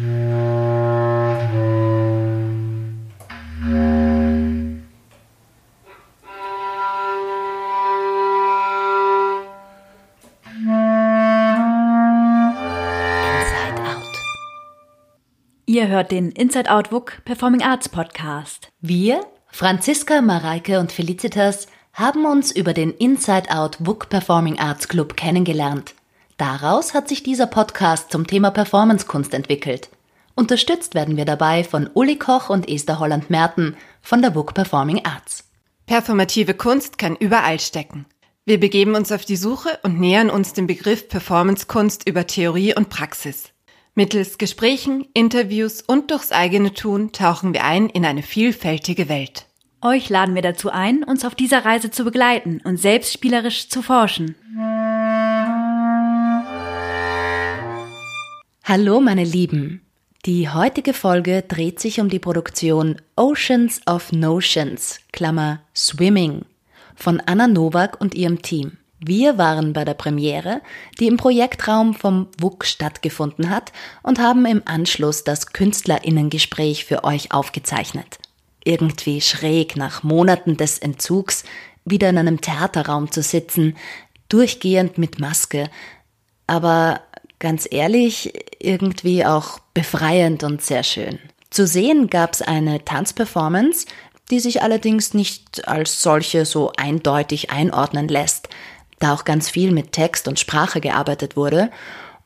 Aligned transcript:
Ihr 0.00 0.04
hört 15.88 16.12
den 16.12 16.30
Inside 16.30 16.70
Out 16.70 16.92
WUK 16.92 17.22
Performing 17.24 17.62
Arts 17.62 17.88
Podcast. 17.88 18.68
Wir, 18.80 19.26
Franziska, 19.48 20.22
Mareike 20.22 20.78
und 20.78 20.92
Felicitas, 20.92 21.66
haben 21.92 22.24
uns 22.24 22.52
über 22.52 22.72
den 22.72 22.92
Inside 22.92 23.50
Out 23.50 23.78
WUK 23.80 24.08
Performing 24.08 24.60
Arts 24.60 24.86
Club 24.86 25.16
kennengelernt. 25.16 25.96
Daraus 26.38 26.94
hat 26.94 27.08
sich 27.08 27.24
dieser 27.24 27.48
Podcast 27.48 28.12
zum 28.12 28.28
Thema 28.28 28.52
Performancekunst 28.52 29.34
entwickelt. 29.34 29.90
Unterstützt 30.36 30.94
werden 30.94 31.16
wir 31.16 31.24
dabei 31.24 31.64
von 31.64 31.90
Uli 31.94 32.16
Koch 32.16 32.48
und 32.48 32.68
Esther 32.68 33.00
Holland-Merten 33.00 33.76
von 34.00 34.22
der 34.22 34.36
WUK 34.36 34.54
Performing 34.54 35.04
Arts. 35.04 35.50
Performative 35.86 36.54
Kunst 36.54 36.96
kann 36.96 37.16
überall 37.16 37.58
stecken. 37.58 38.06
Wir 38.44 38.60
begeben 38.60 38.94
uns 38.94 39.10
auf 39.10 39.24
die 39.24 39.36
Suche 39.36 39.80
und 39.82 39.98
nähern 39.98 40.30
uns 40.30 40.52
dem 40.52 40.68
Begriff 40.68 41.08
Performancekunst 41.08 42.08
über 42.08 42.24
Theorie 42.28 42.72
und 42.72 42.88
Praxis. 42.88 43.50
Mittels 43.96 44.38
Gesprächen, 44.38 45.08
Interviews 45.14 45.82
und 45.82 46.12
durchs 46.12 46.30
eigene 46.30 46.72
Tun 46.72 47.10
tauchen 47.10 47.52
wir 47.52 47.64
ein 47.64 47.88
in 47.88 48.04
eine 48.04 48.22
vielfältige 48.22 49.08
Welt. 49.08 49.46
Euch 49.82 50.08
laden 50.08 50.36
wir 50.36 50.42
dazu 50.42 50.70
ein, 50.70 51.02
uns 51.02 51.24
auf 51.24 51.34
dieser 51.34 51.64
Reise 51.64 51.90
zu 51.90 52.04
begleiten 52.04 52.60
und 52.62 52.76
selbst 52.76 53.12
spielerisch 53.12 53.68
zu 53.68 53.82
forschen. 53.82 54.36
Hallo 58.68 59.00
meine 59.00 59.24
Lieben. 59.24 59.80
Die 60.26 60.50
heutige 60.50 60.92
Folge 60.92 61.40
dreht 61.40 61.80
sich 61.80 62.00
um 62.00 62.10
die 62.10 62.18
Produktion 62.18 63.00
Oceans 63.16 63.80
of 63.86 64.12
Notions, 64.12 65.00
Klammer 65.10 65.60
Swimming, 65.74 66.42
von 66.94 67.18
Anna 67.24 67.48
Nowak 67.48 67.98
und 67.98 68.14
ihrem 68.14 68.42
Team. 68.42 68.76
Wir 69.00 69.38
waren 69.38 69.72
bei 69.72 69.86
der 69.86 69.94
Premiere, 69.94 70.60
die 71.00 71.06
im 71.06 71.16
Projektraum 71.16 71.94
vom 71.94 72.28
WUK 72.38 72.66
stattgefunden 72.66 73.48
hat 73.48 73.72
und 74.02 74.18
haben 74.18 74.44
im 74.44 74.60
Anschluss 74.66 75.24
das 75.24 75.54
Künstlerinnengespräch 75.54 76.84
für 76.84 77.04
euch 77.04 77.32
aufgezeichnet. 77.32 78.18
Irgendwie 78.64 79.22
schräg 79.22 79.76
nach 79.76 80.02
Monaten 80.02 80.58
des 80.58 80.78
Entzugs 80.78 81.44
wieder 81.86 82.10
in 82.10 82.18
einem 82.18 82.42
Theaterraum 82.42 83.10
zu 83.10 83.22
sitzen, 83.22 83.78
durchgehend 84.28 84.98
mit 84.98 85.18
Maske, 85.18 85.70
aber 86.46 87.02
ganz 87.38 87.68
ehrlich, 87.70 88.32
irgendwie 88.58 89.24
auch 89.24 89.58
befreiend 89.74 90.42
und 90.42 90.62
sehr 90.62 90.82
schön. 90.82 91.18
Zu 91.50 91.66
sehen 91.66 92.08
gab's 92.10 92.42
eine 92.42 92.84
Tanzperformance, 92.84 93.86
die 94.30 94.40
sich 94.40 94.62
allerdings 94.62 95.14
nicht 95.14 95.66
als 95.66 96.02
solche 96.02 96.44
so 96.44 96.72
eindeutig 96.76 97.50
einordnen 97.50 98.08
lässt 98.08 98.48
da 98.98 99.14
auch 99.14 99.24
ganz 99.24 99.48
viel 99.48 99.70
mit 99.72 99.92
Text 99.92 100.28
und 100.28 100.38
Sprache 100.38 100.80
gearbeitet 100.80 101.36
wurde 101.36 101.70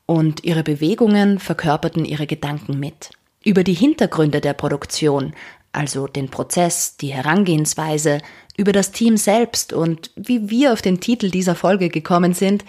und 0.06 0.44
ihre 0.44 0.62
Bewegungen 0.62 1.38
verkörperten 1.38 2.04
ihre 2.04 2.26
Gedanken 2.26 2.78
mit. 2.78 3.10
Über 3.44 3.64
die 3.64 3.74
Hintergründe 3.74 4.40
der 4.40 4.54
Produktion, 4.54 5.34
also 5.72 6.06
den 6.06 6.30
Prozess, 6.30 6.96
die 6.96 7.08
Herangehensweise, 7.08 8.20
über 8.56 8.72
das 8.72 8.92
Team 8.92 9.16
selbst 9.16 9.72
und 9.72 10.10
wie 10.16 10.50
wir 10.50 10.72
auf 10.72 10.82
den 10.82 11.00
Titel 11.00 11.30
dieser 11.30 11.54
Folge 11.54 11.88
gekommen 11.88 12.34
sind, 12.34 12.64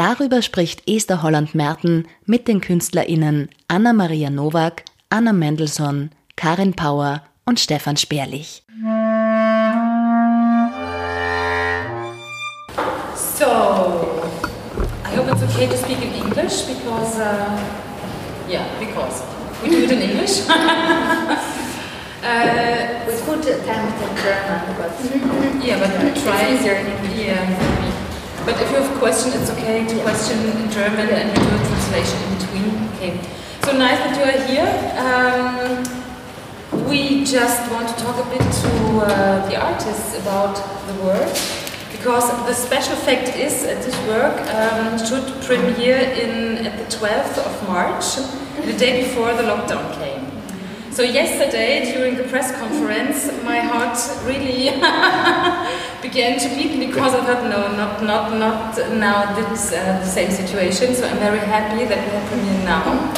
darüber 0.00 0.40
spricht 0.40 0.88
Esther 0.88 1.22
Holland-Merten 1.22 2.08
mit 2.24 2.48
den 2.48 2.62
KünstlerInnen 2.62 3.50
Anna-Maria 3.68 4.30
Nowak, 4.30 4.84
Anna 5.10 5.34
Mendelssohn, 5.34 6.10
Karin 6.36 6.72
Pauer 6.72 7.22
und 7.44 7.60
Stefan 7.60 7.98
Sperlich. 7.98 8.62
So, 13.14 13.44
I 15.04 15.14
hope 15.14 15.30
it's 15.30 15.42
okay 15.42 15.66
to 15.66 15.76
speak 15.76 15.98
in 16.00 16.14
English 16.14 16.62
because, 16.62 17.18
uh, 17.20 17.60
yeah, 18.48 18.64
because 18.78 19.22
we 19.62 19.68
do 19.68 19.84
it 19.84 19.90
in 19.90 20.00
English. 20.00 20.40
uh, 20.48 20.54
we 23.06 23.12
could 23.26 23.46
attempt 23.46 24.00
in 24.00 24.16
German, 24.16 24.62
but 24.78 24.92
yeah, 25.62 25.78
but 25.78 25.90
try 26.22 26.54
easier 26.54 26.76
in 26.76 26.86
English. 26.86 27.18
Yeah, 27.18 27.99
but 28.44 28.54
if 28.60 28.70
you 28.70 28.76
have 28.76 28.96
a 28.96 28.98
question, 28.98 29.32
it's 29.40 29.50
okay 29.50 29.86
to 29.86 30.02
question 30.02 30.38
in 30.38 30.70
German 30.70 31.08
and 31.08 31.28
we 31.30 31.34
do 31.44 31.54
a 31.54 31.58
translation 31.68 32.18
in 32.22 32.38
between. 32.38 32.88
Okay. 32.94 33.20
So 33.62 33.72
nice 33.76 33.98
that 33.98 34.16
you 34.16 34.24
are 34.24 34.40
here. 34.50 34.70
Um, 35.06 36.00
we 36.88 37.24
just 37.24 37.70
want 37.70 37.88
to 37.88 37.94
talk 38.02 38.16
a 38.24 38.28
bit 38.30 38.40
to 38.40 38.70
uh, 39.00 39.48
the 39.48 39.56
artists 39.60 40.18
about 40.20 40.56
the 40.86 40.94
work 41.04 41.30
because 42.00 42.30
the 42.46 42.54
special 42.54 42.96
fact 42.96 43.36
is 43.36 43.62
that 43.62 43.82
this 43.82 43.96
work 44.08 44.34
um, 44.56 44.96
should 44.98 45.42
premiere 45.44 45.98
in 45.98 46.66
at 46.66 46.78
the 46.78 46.96
12th 46.96 47.36
of 47.38 47.68
March, 47.68 48.16
the 48.64 48.72
day 48.78 49.02
before 49.02 49.34
the 49.34 49.42
lockdown 49.42 49.92
came. 50.00 50.19
So 50.92 51.02
yesterday, 51.04 51.92
during 51.94 52.16
the 52.16 52.24
press 52.24 52.50
conference, 52.58 53.30
my 53.44 53.60
heart 53.60 53.96
really 54.26 54.70
began 56.02 56.38
to 56.40 56.48
beat 56.56 56.80
because 56.84 57.14
I 57.14 57.24
thought, 57.24 57.44
no, 57.44 57.70
not 57.76 58.02
not 58.02 58.34
not 58.36 58.74
now. 58.98 59.32
This 59.36 59.72
uh, 59.72 60.00
the 60.00 60.06
same 60.06 60.30
situation. 60.32 60.94
So 60.94 61.06
I'm 61.06 61.18
very 61.18 61.38
happy 61.38 61.84
that 61.84 62.00
we 62.04 62.10
have 62.10 62.26
premiere 62.28 62.64
now, 62.64 63.14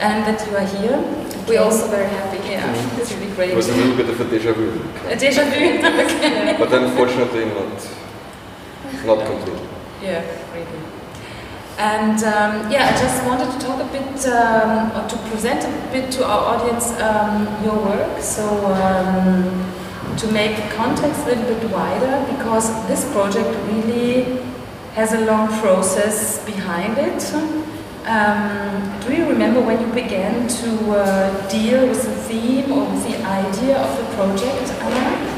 and 0.00 0.24
that 0.24 0.40
you 0.48 0.56
are 0.56 0.66
here. 0.80 0.96
We're 1.46 1.60
also 1.60 1.86
very 1.88 2.08
happy. 2.08 2.38
Yeah, 2.48 2.64
it's 2.98 3.12
really 3.12 3.30
great. 3.34 3.50
It 3.50 3.56
was 3.56 3.68
a 3.68 3.76
little 3.76 3.96
bit 3.96 4.08
of 4.08 4.18
a 4.18 4.24
deja 4.24 4.52
vu. 4.54 4.72
A 5.06 5.16
deja 5.16 5.44
vu. 5.44 5.52
okay. 6.04 6.56
But 6.58 6.72
unfortunately 6.72 7.44
not, 7.44 7.76
not 9.04 9.26
complete. 9.26 9.60
Yeah. 10.02 10.45
And 11.78 12.22
um, 12.24 12.70
yeah, 12.72 12.88
I 12.88 12.98
just 12.98 13.22
wanted 13.26 13.52
to 13.52 13.66
talk 13.66 13.80
a 13.80 13.92
bit, 13.92 14.26
um, 14.28 14.90
or 14.96 15.06
to 15.08 15.16
present 15.28 15.62
a 15.64 15.92
bit 15.92 16.10
to 16.12 16.24
our 16.26 16.56
audience 16.56 16.90
um, 17.00 17.46
your 17.62 17.76
work. 17.76 18.22
So 18.22 18.44
um, 18.72 20.16
to 20.16 20.26
make 20.32 20.56
the 20.56 20.74
context 20.74 21.20
a 21.22 21.26
little 21.34 21.44
bit 21.54 21.70
wider, 21.70 22.24
because 22.32 22.70
this 22.88 23.04
project 23.12 23.48
really 23.70 24.40
has 24.94 25.12
a 25.12 25.20
long 25.26 25.48
process 25.60 26.42
behind 26.46 26.96
it. 26.96 27.22
Um, 28.06 28.98
do 29.06 29.12
you 29.14 29.28
remember 29.28 29.60
when 29.60 29.78
you 29.80 29.92
began 29.92 30.48
to 30.48 30.90
uh, 30.92 31.48
deal 31.50 31.86
with 31.88 32.02
the 32.02 32.14
theme 32.28 32.72
or 32.72 32.88
with 32.90 33.02
the 33.06 33.22
idea 33.26 33.76
of 33.76 33.98
the 33.98 34.04
project, 34.16 34.70
Anna? 34.80 35.32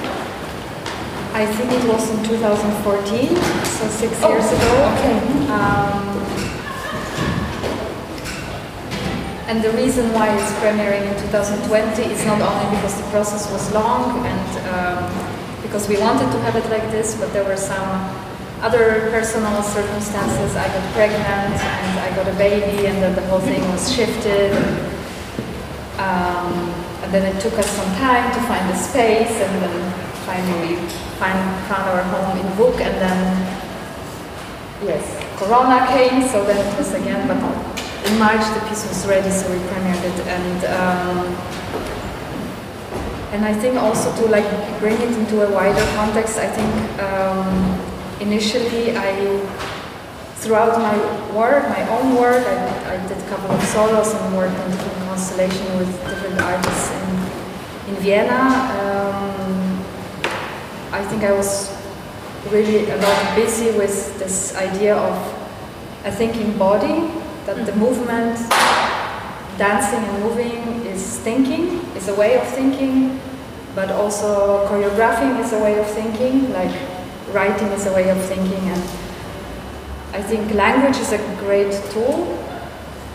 I 1.34 1.46
think 1.46 1.72
it 1.72 1.84
was 1.88 2.10
in 2.10 2.24
2014, 2.24 3.28
so 3.28 3.86
six 3.88 4.12
Oh, 4.22 4.30
years 4.30 4.46
ago. 4.52 4.70
okay. 4.92 5.18
Um, 5.50 6.14
and 9.48 9.64
the 9.64 9.72
reason 9.72 10.12
why 10.12 10.28
it's 10.28 10.52
premiering 10.60 11.08
in 11.08 11.16
2020 11.32 12.02
is 12.12 12.24
not 12.26 12.36
only 12.36 12.76
because 12.76 12.94
the 13.00 13.08
process 13.08 13.50
was 13.50 13.72
long 13.72 14.20
and 14.26 14.50
um, 14.68 15.08
because 15.62 15.88
we 15.88 15.96
wanted 15.96 16.30
to 16.32 16.38
have 16.40 16.54
it 16.54 16.68
like 16.68 16.84
this, 16.90 17.16
but 17.18 17.32
there 17.32 17.44
were 17.44 17.56
some 17.56 17.88
other 18.60 19.08
personal 19.08 19.62
circumstances. 19.62 20.54
I 20.54 20.68
got 20.68 20.84
pregnant 20.92 21.56
and 21.56 22.00
I 22.00 22.14
got 22.14 22.28
a 22.28 22.36
baby, 22.36 22.86
and 22.88 23.00
then 23.02 23.14
the 23.14 23.24
whole 23.28 23.40
thing 23.40 23.60
was 23.72 23.90
shifted. 23.90 24.52
Um, 25.96 26.52
and 27.00 27.08
then 27.08 27.24
it 27.24 27.40
took 27.40 27.54
us 27.54 27.70
some 27.70 27.88
time 27.96 28.28
to 28.34 28.40
find 28.44 28.68
the 28.68 28.76
space, 28.76 29.32
and 29.32 29.52
then 29.64 29.92
finally 30.28 30.76
find, 31.16 31.40
found 31.68 31.88
our 31.88 32.02
home 32.02 32.36
in 32.36 32.46
WUK, 32.58 32.80
and 32.82 32.96
then 33.00 33.20
yes, 34.84 35.04
Corona 35.38 35.86
came, 35.88 36.28
so 36.28 36.44
then 36.44 36.60
it 36.60 36.78
was 36.78 36.92
again, 36.92 37.26
but 37.26 37.77
in 38.08 38.18
March 38.18 38.44
the 38.54 38.60
piece 38.68 38.88
was 38.88 39.06
ready, 39.06 39.30
so 39.30 39.50
we 39.52 39.58
premiered 39.68 40.02
it, 40.02 40.18
and 40.26 40.58
um, 40.80 41.18
and 43.32 43.44
I 43.44 43.52
think 43.52 43.76
also 43.76 44.08
to 44.22 44.30
like 44.30 44.48
bring 44.80 44.96
it 44.96 45.12
into 45.12 45.46
a 45.46 45.50
wider 45.52 45.84
context. 45.94 46.38
I 46.38 46.48
think 46.48 46.72
um, 47.02 47.52
initially 48.20 48.96
I, 48.96 49.12
throughout 50.40 50.80
my 50.80 50.96
work, 51.36 51.68
my 51.68 51.84
own 51.90 52.16
work, 52.16 52.46
I, 52.46 52.94
I 52.94 53.06
did 53.06 53.18
a 53.18 53.28
couple 53.28 53.50
of 53.50 53.62
solos 53.64 54.14
and 54.14 54.36
worked 54.36 54.56
on 54.56 54.70
different 54.70 54.98
constellation 55.08 55.66
with 55.78 55.90
different 56.08 56.40
artists 56.40 56.90
in 56.92 57.08
in 57.88 57.94
Vienna. 58.00 58.40
Um, 58.80 59.84
I 60.92 61.04
think 61.04 61.24
I 61.24 61.32
was 61.32 61.76
really 62.50 62.88
a 62.90 62.96
lot 62.96 63.36
busy 63.36 63.76
with 63.76 64.18
this 64.18 64.56
idea 64.56 64.96
of 64.96 65.14
a 66.04 66.10
thinking 66.12 66.56
body, 66.56 67.10
that 67.48 67.64
the 67.64 67.74
movement, 67.76 68.36
dancing 69.56 70.04
and 70.04 70.22
moving 70.22 70.84
is 70.84 71.18
thinking, 71.20 71.80
is 71.96 72.08
a 72.08 72.14
way 72.14 72.36
of 72.36 72.46
thinking, 72.48 73.18
but 73.74 73.90
also 73.90 74.68
choreographing 74.68 75.40
is 75.40 75.54
a 75.54 75.58
way 75.58 75.78
of 75.78 75.86
thinking, 75.86 76.52
like 76.52 76.74
writing 77.32 77.68
is 77.68 77.86
a 77.86 77.92
way 77.94 78.10
of 78.10 78.20
thinking. 78.26 78.62
And 78.68 78.82
I 80.12 80.20
think 80.20 80.52
language 80.52 80.98
is 80.98 81.12
a 81.12 81.18
great 81.40 81.72
tool 81.92 82.36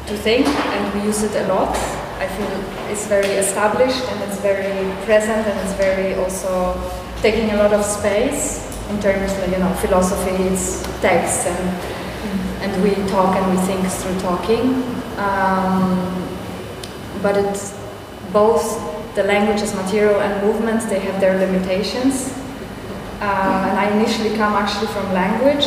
to 0.08 0.18
think 0.18 0.48
and 0.48 0.94
we 0.96 1.06
use 1.06 1.22
it 1.22 1.36
a 1.46 1.48
lot. 1.54 1.78
I 2.18 2.26
feel 2.26 2.50
it's 2.90 3.06
very 3.06 3.34
established 3.38 4.04
and 4.10 4.24
it's 4.24 4.40
very 4.40 4.90
present 5.06 5.46
and 5.46 5.60
it's 5.60 5.78
very 5.78 6.16
also 6.16 6.74
taking 7.22 7.52
a 7.52 7.58
lot 7.58 7.72
of 7.72 7.86
space 7.86 8.66
in 8.90 9.00
terms 9.00 9.32
of 9.32 9.52
you 9.52 9.60
know 9.60 9.72
philosophy, 9.74 10.44
it's 10.50 10.82
text 11.02 11.46
and 11.46 12.03
and 12.64 12.72
we 12.82 12.96
talk 13.12 13.36
and 13.36 13.46
we 13.52 13.58
think 13.68 13.86
through 13.92 14.20
talking. 14.22 14.82
Um, 15.20 16.00
but 17.22 17.38
it's 17.38 17.78
both 18.32 18.64
the 19.16 19.24
language 19.24 19.62
as 19.62 19.76
material 19.76 20.20
and 20.22 20.42
movement, 20.46 20.82
they 20.90 21.00
have 21.00 21.20
their 21.20 21.38
limitations. 21.38 22.34
Uh, 23.20 23.68
and 23.70 23.78
I 23.78 23.92
initially 23.92 24.36
come 24.36 24.54
actually 24.54 24.88
from 24.88 25.14
language. 25.14 25.66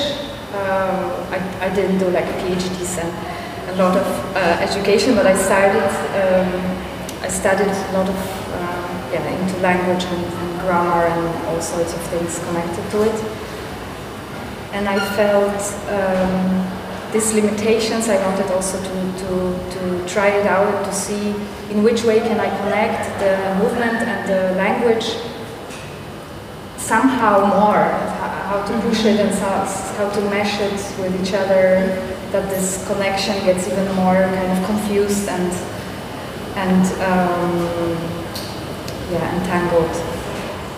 Uh, 0.52 1.26
I, 1.30 1.66
I 1.66 1.74
didn't 1.74 1.98
do 1.98 2.08
like 2.10 2.24
PhDs 2.24 2.98
and 2.98 3.12
a 3.70 3.76
lot 3.76 3.96
of 3.96 4.06
uh, 4.34 4.38
education, 4.60 5.14
but 5.14 5.26
I 5.26 5.36
started, 5.36 5.84
um, 6.20 6.50
I 7.22 7.28
studied 7.28 7.68
a 7.68 7.92
lot 7.92 8.08
of, 8.08 8.16
uh, 8.52 9.10
yeah, 9.12 9.28
into 9.28 9.58
language 9.60 10.04
and, 10.04 10.24
and 10.24 10.60
grammar 10.60 11.06
and 11.06 11.46
all 11.46 11.60
sorts 11.60 11.92
of 11.92 12.00
things 12.08 12.38
connected 12.46 12.90
to 12.90 13.02
it. 13.02 13.18
And 14.72 14.88
I 14.88 14.98
felt 15.14 15.60
um, 15.88 16.75
these 17.12 17.32
limitations, 17.34 18.08
I 18.08 18.16
wanted 18.26 18.50
also 18.52 18.78
to, 18.82 19.18
to, 19.18 19.70
to 19.78 20.08
try 20.08 20.28
it 20.28 20.46
out 20.46 20.84
to 20.84 20.92
see 20.92 21.30
in 21.70 21.82
which 21.82 22.04
way 22.04 22.20
can 22.20 22.38
I 22.40 22.48
connect 22.62 23.18
the 23.20 23.62
movement 23.62 24.02
and 24.06 24.28
the 24.28 24.56
language 24.56 25.16
somehow 26.76 27.40
more, 27.40 27.84
how 28.46 28.64
to 28.64 28.80
push 28.88 29.04
it 29.04 29.18
and 29.18 29.30
how 29.34 30.08
to 30.08 30.20
mesh 30.30 30.60
it 30.60 31.00
with 31.00 31.20
each 31.20 31.34
other, 31.34 32.14
that 32.32 32.48
this 32.50 32.86
connection 32.86 33.34
gets 33.44 33.66
even 33.66 33.86
more 33.94 34.14
kind 34.14 34.52
of 34.52 34.66
confused 34.66 35.28
and 35.28 35.52
and 36.56 36.86
um, 37.02 37.98
yeah 39.10 39.36
entangled. 39.36 39.94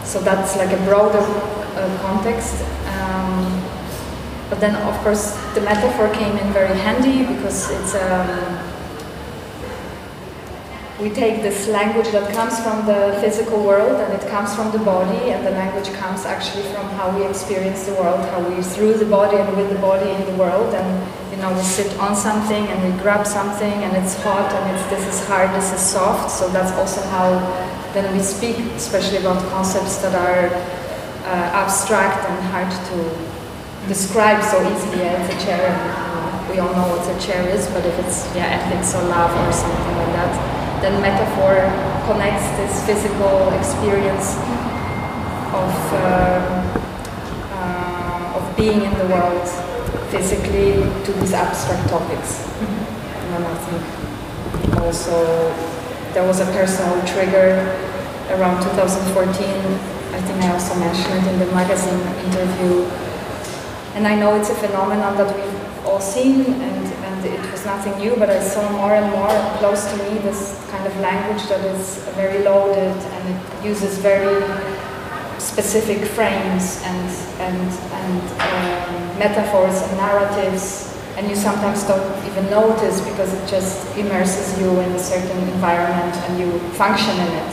So 0.04 0.20
that's 0.20 0.56
like 0.56 0.72
a 0.72 0.82
broader 0.84 1.20
uh, 1.20 1.98
context. 2.02 2.62
Um, 2.98 3.57
but 4.48 4.60
then, 4.60 4.74
of 4.76 4.96
course, 5.02 5.36
the 5.54 5.60
metaphor 5.60 6.08
came 6.14 6.36
in 6.38 6.52
very 6.52 6.76
handy 6.78 7.24
because 7.34 7.70
it's 7.70 7.94
um, 7.94 8.58
we 11.00 11.10
take 11.10 11.42
this 11.42 11.68
language 11.68 12.10
that 12.10 12.32
comes 12.34 12.58
from 12.60 12.84
the 12.86 13.16
physical 13.20 13.62
world 13.62 14.00
and 14.00 14.12
it 14.12 14.26
comes 14.28 14.54
from 14.56 14.72
the 14.72 14.78
body, 14.80 15.30
and 15.30 15.46
the 15.46 15.50
language 15.52 15.92
comes 15.92 16.24
actually 16.24 16.64
from 16.74 16.88
how 16.98 17.16
we 17.16 17.24
experience 17.24 17.86
the 17.86 17.94
world, 17.94 18.24
how 18.30 18.40
we 18.48 18.62
through 18.62 18.94
the 18.94 19.04
body 19.06 19.36
and 19.36 19.56
with 19.56 19.70
the 19.70 19.78
body 19.78 20.10
in 20.10 20.24
the 20.26 20.34
world, 20.36 20.74
and 20.74 20.88
you 21.30 21.36
know 21.36 21.52
we 21.52 21.62
sit 21.62 21.96
on 22.00 22.16
something 22.16 22.66
and 22.66 22.78
we 22.82 23.00
grab 23.00 23.26
something 23.26 23.72
and 23.84 23.96
it's 23.96 24.20
hot 24.22 24.50
and 24.50 24.74
it's 24.74 24.88
this 24.90 25.06
is 25.06 25.28
hard, 25.28 25.50
this 25.54 25.72
is 25.72 25.80
soft. 25.80 26.30
So 26.32 26.48
that's 26.48 26.72
also 26.72 27.00
how 27.10 27.38
then 27.92 28.12
we 28.16 28.22
speak, 28.22 28.58
especially 28.74 29.18
about 29.18 29.40
concepts 29.50 29.98
that 29.98 30.14
are 30.14 30.48
uh, 31.28 31.62
abstract 31.62 32.28
and 32.28 32.44
hard 32.50 32.70
to 32.88 33.37
describe 33.86 34.42
so 34.42 34.58
easily 34.72 35.02
as 35.06 35.28
a 35.28 35.44
chair. 35.44 35.70
And, 35.70 36.08
we 36.48 36.58
all 36.58 36.72
know 36.72 36.88
what 36.96 37.04
a 37.04 37.16
chair 37.20 37.46
is, 37.48 37.68
but 37.68 37.84
if 37.84 37.92
it's 38.00 38.24
yeah, 38.34 38.48
ethics 38.48 38.94
or 38.94 39.04
love 39.04 39.30
or 39.30 39.52
something 39.52 39.94
like 40.00 40.12
that, 40.16 40.32
then 40.80 40.96
metaphor 41.02 41.60
connects 42.08 42.48
this 42.56 42.72
physical 42.88 43.52
experience 43.52 44.40
of 45.52 45.72
uh, 45.92 46.48
uh, 47.52 48.38
of 48.40 48.56
being 48.56 48.80
in 48.80 48.94
the 48.96 49.06
world 49.12 49.46
physically 50.08 50.80
to 51.04 51.12
these 51.20 51.34
abstract 51.34 51.86
topics. 51.90 52.48
Mm-hmm. 52.48 53.12
And 53.12 53.26
then 53.34 53.42
I 53.44 53.56
think 53.68 54.76
also 54.80 55.52
there 56.14 56.24
was 56.24 56.40
a 56.40 56.46
personal 56.56 56.96
trigger 57.04 57.76
around 58.32 58.62
2014. 58.64 59.44
I 60.16 60.20
think 60.24 60.42
I 60.42 60.52
also 60.52 60.74
mentioned 60.80 61.12
it 61.12 61.32
in 61.32 61.38
the 61.38 61.46
magazine 61.52 62.00
interview 62.24 62.88
and 63.98 64.06
I 64.06 64.14
know 64.14 64.36
it's 64.36 64.48
a 64.48 64.54
phenomenon 64.54 65.16
that 65.16 65.26
we've 65.34 65.84
all 65.84 65.98
seen, 65.98 66.42
and, 66.42 66.86
and 66.86 67.26
it 67.26 67.50
was 67.50 67.66
nothing 67.66 67.98
new, 67.98 68.14
but 68.14 68.30
I 68.30 68.38
saw 68.38 68.62
more 68.70 68.94
and 68.94 69.10
more 69.10 69.26
close 69.58 69.90
to 69.90 69.96
me 70.04 70.20
this 70.20 70.64
kind 70.70 70.86
of 70.86 70.96
language 71.00 71.42
that 71.48 71.64
is 71.64 71.98
very 72.14 72.44
loaded 72.44 72.94
and 72.94 73.22
it 73.34 73.64
uses 73.64 73.98
very 73.98 74.38
specific 75.40 76.06
frames 76.06 76.80
and, 76.84 77.10
and, 77.42 77.60
and 77.98 78.22
um, 78.38 79.18
metaphors 79.18 79.82
and 79.82 79.96
narratives, 79.96 80.96
and 81.16 81.28
you 81.28 81.34
sometimes 81.34 81.82
don't 81.82 82.24
even 82.24 82.48
notice 82.50 83.00
because 83.00 83.34
it 83.34 83.50
just 83.50 83.82
immerses 83.96 84.60
you 84.60 84.70
in 84.78 84.92
a 84.92 84.98
certain 85.00 85.42
environment 85.48 86.14
and 86.14 86.38
you 86.38 86.56
function 86.74 87.16
in 87.18 87.32
it. 87.34 87.52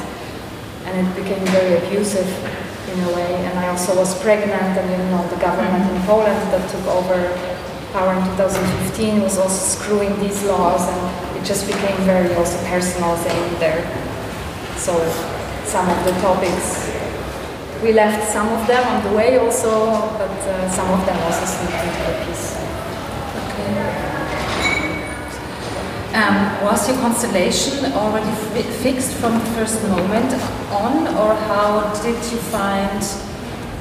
And 0.86 1.08
it 1.08 1.24
became 1.24 1.44
very 1.48 1.84
abusive 1.84 2.30
in 2.96 3.04
a 3.04 3.12
way. 3.16 3.34
And 3.46 3.60
I 3.60 3.68
also 3.68 3.96
was 3.96 4.16
pregnant, 4.24 4.72
and 4.80 4.88
you 4.90 4.98
know, 5.12 5.28
the 5.28 5.38
government 5.38 5.84
in 5.92 6.02
Poland 6.04 6.40
that 6.52 6.64
took 6.72 6.86
over 6.88 7.20
power 7.92 8.14
in 8.16 8.24
2015 8.40 9.22
was 9.22 9.38
also 9.38 9.60
screwing 9.76 10.20
these 10.20 10.44
laws, 10.44 10.84
and 10.88 11.38
it 11.38 11.44
just 11.44 11.68
became 11.68 11.98
very 12.08 12.34
also 12.36 12.58
personal 12.66 13.16
thing 13.18 13.60
there. 13.60 13.84
So 14.78 14.94
some 15.66 15.90
of 15.90 16.00
the 16.06 16.12
topics 16.22 16.96
we 17.86 17.94
left 17.94 18.32
some 18.32 18.48
of 18.50 18.66
them 18.68 18.84
on 18.88 19.04
the 19.04 19.16
way 19.16 19.38
also, 19.38 19.70
but 20.18 20.32
uh, 20.32 20.70
some 20.70 20.90
of 20.90 21.06
them 21.06 21.18
also 21.24 21.46
slipped 21.46 21.84
into 21.86 22.02
the 22.08 22.26
piece. 22.26 22.56
Okay. 23.46 24.06
Um, 26.16 26.64
was 26.64 26.88
your 26.88 26.98
constellation 27.00 27.92
already 27.92 28.32
fi 28.54 28.62
fixed 28.84 29.16
from 29.16 29.34
the 29.38 29.46
first 29.52 29.84
moment 29.84 30.32
on, 30.72 31.08
or 31.20 31.36
how 31.52 31.92
did 32.04 32.16
you 32.32 32.40
find 32.56 33.02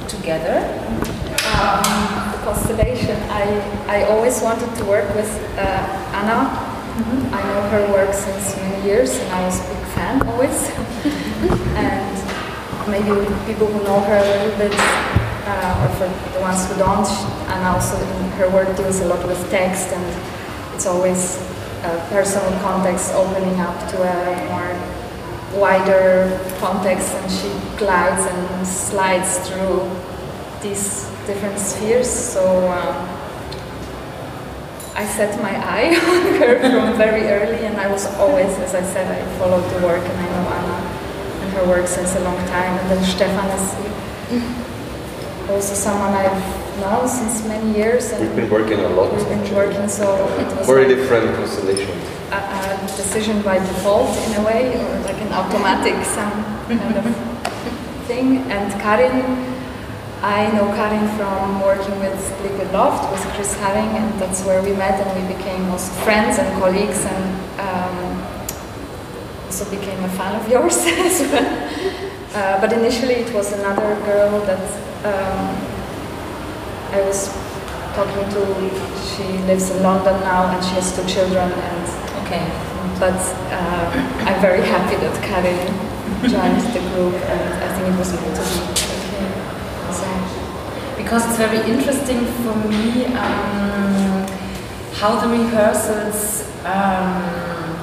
together? 0.09 0.57
Um, 1.55 1.87
the 2.33 2.39
constellation, 2.43 3.15
I, 3.31 3.45
I 3.87 4.03
always 4.11 4.41
wanted 4.41 4.67
to 4.75 4.83
work 4.83 5.07
with 5.15 5.31
uh, 5.57 6.19
Anna. 6.19 6.39
Mm 6.97 7.03
-hmm. 7.07 7.37
I 7.37 7.41
know 7.47 7.61
her 7.71 7.83
work 7.97 8.11
since 8.13 8.43
many 8.63 8.79
years, 8.87 9.11
and 9.21 9.27
I 9.37 9.41
was 9.47 9.55
a 9.63 9.65
big 9.71 9.83
fan 9.95 10.15
always. 10.29 10.57
and 11.87 12.15
maybe 12.87 13.13
people 13.49 13.67
who 13.73 13.79
know 13.87 13.99
her 14.09 14.19
a 14.19 14.27
little 14.33 14.57
bit, 14.63 14.75
uh, 15.49 15.81
or 15.81 15.89
for 15.97 16.07
the 16.35 16.41
ones 16.49 16.59
who 16.67 16.75
don't, 16.85 17.11
and 17.51 17.59
also 17.71 17.95
her 18.39 18.49
work 18.57 18.69
deals 18.77 18.99
a 19.01 19.07
lot 19.11 19.23
with 19.29 19.41
text, 19.49 19.87
and 19.95 20.05
it's 20.75 20.87
always 20.93 21.39
personal 22.09 22.51
context 22.61 23.13
opening 23.13 23.59
up 23.59 23.77
to 23.91 23.97
a 24.01 24.15
more 24.49 25.59
wider 25.59 26.39
context 26.59 27.13
and 27.13 27.31
she 27.31 27.49
glides 27.77 28.25
and 28.25 28.67
slides 28.67 29.39
through 29.47 29.89
these 30.61 31.05
different 31.27 31.57
spheres. 31.59 32.09
So 32.09 32.43
um, 32.71 32.95
I 34.95 35.05
set 35.05 35.39
my 35.41 35.55
eye 35.55 35.89
on 36.13 36.39
her 36.39 36.59
from 36.59 36.97
very 36.97 37.23
early 37.27 37.65
and 37.65 37.77
I 37.77 37.91
was 37.91 38.05
always, 38.15 38.51
as 38.59 38.75
I 38.75 38.83
said, 38.83 39.05
I 39.11 39.37
followed 39.37 39.67
the 39.73 39.85
work 39.85 40.03
and 40.03 40.17
I 40.17 40.27
know 40.33 40.49
Anna 40.49 40.79
and 41.43 41.53
her 41.53 41.67
work 41.67 41.87
since 41.87 42.15
a 42.15 42.19
long 42.21 42.37
time. 42.47 42.79
And 42.79 42.91
then 42.91 43.03
Stefan 43.03 43.49
is 43.57 43.65
also 45.49 45.73
someone 45.73 46.13
I've 46.13 46.64
now 46.79 47.05
since 47.05 47.45
many 47.47 47.77
years. 47.77 48.11
And 48.11 48.21
We've 48.21 48.35
been 48.35 48.49
working 48.49 48.79
a 48.79 48.89
lot. 48.89 49.13
We've 49.13 49.27
been 49.27 49.55
working, 49.55 49.87
so 49.87 50.15
it 50.39 50.57
was 50.57 50.67
very 50.67 50.87
like 50.87 50.97
different 50.97 51.35
constellations. 51.35 52.03
A, 52.31 52.37
a, 52.37 52.87
decision 52.97 53.41
by 53.41 53.59
default 53.59 54.15
in 54.27 54.41
a 54.41 54.43
way, 54.45 54.75
or 54.75 54.99
like 55.01 55.19
an 55.21 55.31
automatic 55.33 55.95
some 56.05 56.31
kind 56.67 56.95
of 56.97 57.05
thing. 58.07 58.37
And 58.51 58.71
Karin, 58.81 59.23
I 60.21 60.51
know 60.53 60.67
Karin 60.75 61.07
from 61.17 61.61
working 61.61 61.97
with 61.99 62.19
Liquid 62.41 62.71
Loft 62.73 63.11
with 63.11 63.23
Chris 63.33 63.55
Haring, 63.57 63.91
and 63.99 64.19
that's 64.19 64.43
where 64.43 64.61
we 64.61 64.73
met, 64.73 64.99
and 64.99 65.09
we 65.15 65.35
became 65.35 65.69
also 65.69 65.91
friends 66.03 66.37
and 66.37 66.47
colleagues, 66.61 67.05
and 67.05 67.25
um, 67.59 68.23
also 69.45 69.69
became 69.69 70.03
a 70.03 70.09
fan 70.09 70.35
of 70.39 70.47
yours 70.53 70.77
as 70.77 71.21
well. 71.31 71.49
Uh, 72.35 72.59
but 72.59 72.73
initially, 72.73 73.15
it 73.15 73.33
was 73.33 73.53
another 73.53 73.95
girl 74.05 74.39
that. 74.45 74.65
Um, 75.05 75.74
I 76.95 77.01
was 77.01 77.27
talking 77.93 78.23
to, 78.35 78.41
she 79.03 79.27
lives 79.49 79.69
in 79.69 79.83
London 79.83 80.17
now 80.21 80.47
and 80.47 80.63
she 80.63 80.75
has 80.75 80.95
two 80.95 81.05
children 81.05 81.51
and 81.51 81.83
okay. 82.23 82.47
But 82.97 83.19
uh, 83.51 83.91
I'm 84.23 84.39
very 84.39 84.61
happy 84.63 84.95
that 85.03 85.15
Karin 85.21 85.59
joined 86.31 86.63
the 86.71 86.79
group 86.95 87.15
and 87.27 87.53
I 87.63 87.67
think 87.75 87.93
it 87.93 87.99
was 87.99 88.13
meant 88.15 88.35
to 88.39 88.43
be. 88.47 88.59
Okay. 89.11 89.27
So. 89.91 90.07
Because 90.95 91.27
it's 91.27 91.37
very 91.37 91.69
interesting 91.69 92.23
for 92.43 92.55
me 92.69 93.07
um, 93.07 94.25
how 94.93 95.19
the 95.19 95.27
rehearsals 95.27 96.47
um, 96.63 97.75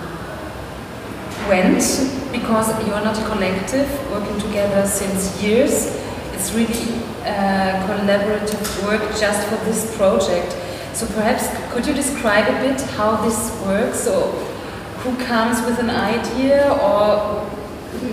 went 1.53 1.85
because 2.33 2.71
you're 2.87 3.05
not 3.05 3.19
a 3.19 3.25
collective 3.29 3.91
working 4.11 4.41
together 4.41 4.87
since 4.87 5.43
years. 5.43 6.01
It's 6.43 6.53
really 6.55 6.93
uh, 7.23 7.87
collaborative 7.87 8.85
work 8.85 9.01
just 9.17 9.47
for 9.47 9.55
this 9.65 9.97
project. 9.97 10.51
So 10.93 11.07
perhaps 11.07 11.47
could 11.73 11.87
you 11.87 11.95
describe 11.95 12.49
a 12.49 12.59
bit 12.67 12.81
how 12.99 13.15
this 13.25 13.39
works? 13.65 14.01
So 14.01 14.33
who 15.03 15.15
comes 15.25 15.65
with 15.65 15.79
an 15.79 15.89
idea 15.89 16.69
or 16.83 17.45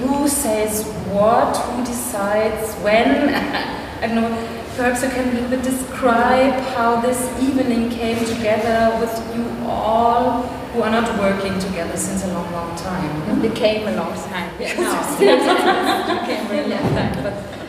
who 0.05 0.27
says 0.27 0.83
what, 1.09 1.57
who 1.57 1.83
decides 1.83 2.75
when. 2.83 3.33
I 4.03 4.05
don't 4.05 4.17
know, 4.17 4.29
perhaps 4.75 5.01
you 5.01 5.09
can 5.09 5.29
a 5.29 5.33
little 5.33 5.49
bit 5.49 5.63
describe 5.63 6.53
how 6.75 7.01
this 7.01 7.19
evening 7.41 7.89
came 7.89 8.23
together 8.27 8.95
with 8.99 9.35
you 9.35 9.43
all 9.67 10.43
who 10.73 10.83
are 10.83 10.91
not 10.91 11.17
working 11.17 11.57
together 11.57 11.97
since 11.97 12.23
a 12.25 12.27
long, 12.27 12.51
long 12.51 12.77
time. 12.77 13.43
It 13.43 13.49
became 13.49 13.87
a 13.87 13.95
long 13.95 14.13
time. 14.13 14.51
Yeah, 14.59 14.75
no. 14.77 15.17
it 15.19 16.27
became 16.27 16.45
a 16.51 16.67
long 16.67 16.93
time. 16.93 17.23
But 17.23 17.59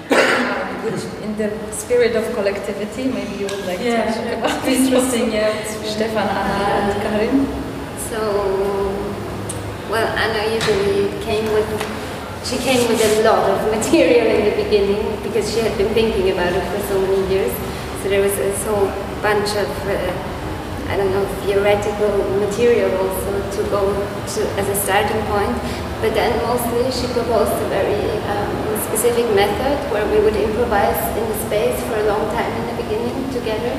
in 0.87 1.37
the 1.37 1.51
spirit 1.73 2.17
of 2.17 2.25
collectivity, 2.35 3.09
maybe 3.09 3.37
you 3.37 3.47
would 3.47 3.67
like 3.67 3.81
yeah, 3.81 4.13
to 4.13 4.19
talk 4.19 4.39
about 4.39 4.69
it's 4.69 4.87
interesting, 4.87 5.33
yeah. 5.33 5.53
Stefan, 5.85 6.29
Anna, 6.29 6.93
and 6.93 7.03
Karin. 7.03 7.47
So, 8.11 8.21
well, 9.91 10.07
Anna 10.17 10.43
usually 10.55 11.09
came 11.25 11.45
with 11.53 11.69
she 12.45 12.57
came 12.57 12.89
with 12.89 13.01
a 13.05 13.23
lot 13.23 13.51
of 13.51 13.71
material 13.71 14.27
in 14.27 14.49
the 14.49 14.65
beginning 14.65 15.05
because 15.23 15.53
she 15.53 15.61
had 15.61 15.77
been 15.77 15.93
thinking 15.93 16.31
about 16.31 16.53
it 16.53 16.65
for 16.73 16.81
so 16.89 17.01
many 17.01 17.29
years. 17.29 17.53
So 18.03 18.09
there 18.09 18.23
was 18.23 18.33
a 18.39 18.51
whole 18.65 18.89
bunch 19.21 19.51
of, 19.61 19.69
uh, 19.85 20.89
I 20.89 20.97
don't 20.97 21.13
know, 21.13 21.25
theoretical 21.45 22.17
material 22.41 22.91
also 22.97 23.33
to 23.45 23.63
go 23.69 23.93
to 23.93 24.41
as 24.57 24.69
a 24.69 24.77
starting 24.77 25.21
point. 25.29 25.53
But 26.01 26.15
then 26.17 26.33
mostly 26.49 26.89
she 26.89 27.13
proposed 27.13 27.53
a 27.53 27.69
very 27.69 28.09
um, 28.25 28.81
specific 28.89 29.29
method 29.37 29.77
where 29.93 30.09
we 30.09 30.25
would 30.25 30.35
improvise 30.35 30.97
in 31.17 31.29
the 31.29 31.39
space 31.45 31.77
for 31.85 32.01
a 32.01 32.07
long 32.09 32.25
time 32.33 32.51
in 32.57 32.65
the 32.73 32.83
beginning 32.83 33.29
together. 33.37 33.77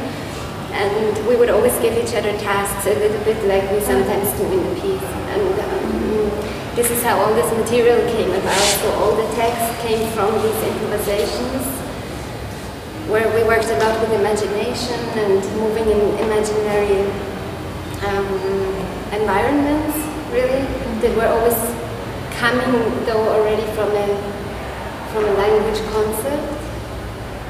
And 0.71 1.27
we 1.27 1.35
would 1.35 1.49
always 1.49 1.73
give 1.81 1.97
each 1.97 2.13
other 2.13 2.31
tasks 2.37 2.85
a 2.85 2.93
little 2.93 3.23
bit 3.25 3.41
like 3.49 3.65
we 3.73 3.81
sometimes 3.81 4.29
do 4.37 4.45
in 4.45 4.61
the 4.69 4.75
piece. 4.79 5.09
And 5.33 5.53
um, 5.65 6.29
this 6.77 6.91
is 6.91 7.01
how 7.01 7.17
all 7.19 7.33
this 7.33 7.49
material 7.57 7.99
came 8.13 8.29
about. 8.29 8.69
So 8.79 8.93
all 9.01 9.15
the 9.17 9.27
text 9.33 9.81
came 9.81 10.07
from 10.13 10.31
these 10.45 10.61
improvisations, 10.61 11.65
where 13.09 13.27
we 13.33 13.43
worked 13.49 13.65
a 13.65 13.77
lot 13.81 13.99
with 13.99 14.13
imagination 14.13 15.01
and 15.17 15.41
moving 15.57 15.89
in 15.89 16.01
imaginary 16.21 17.09
um, 18.05 18.29
environments, 19.11 19.97
really, 20.29 20.63
that 21.01 21.17
were 21.17 21.27
always 21.27 21.80
coming, 22.41 22.73
though, 23.05 23.29
already 23.29 23.61
from 23.77 23.93
a, 23.93 24.07
from 25.13 25.25
a 25.29 25.33
language 25.37 25.77
concept. 25.93 26.41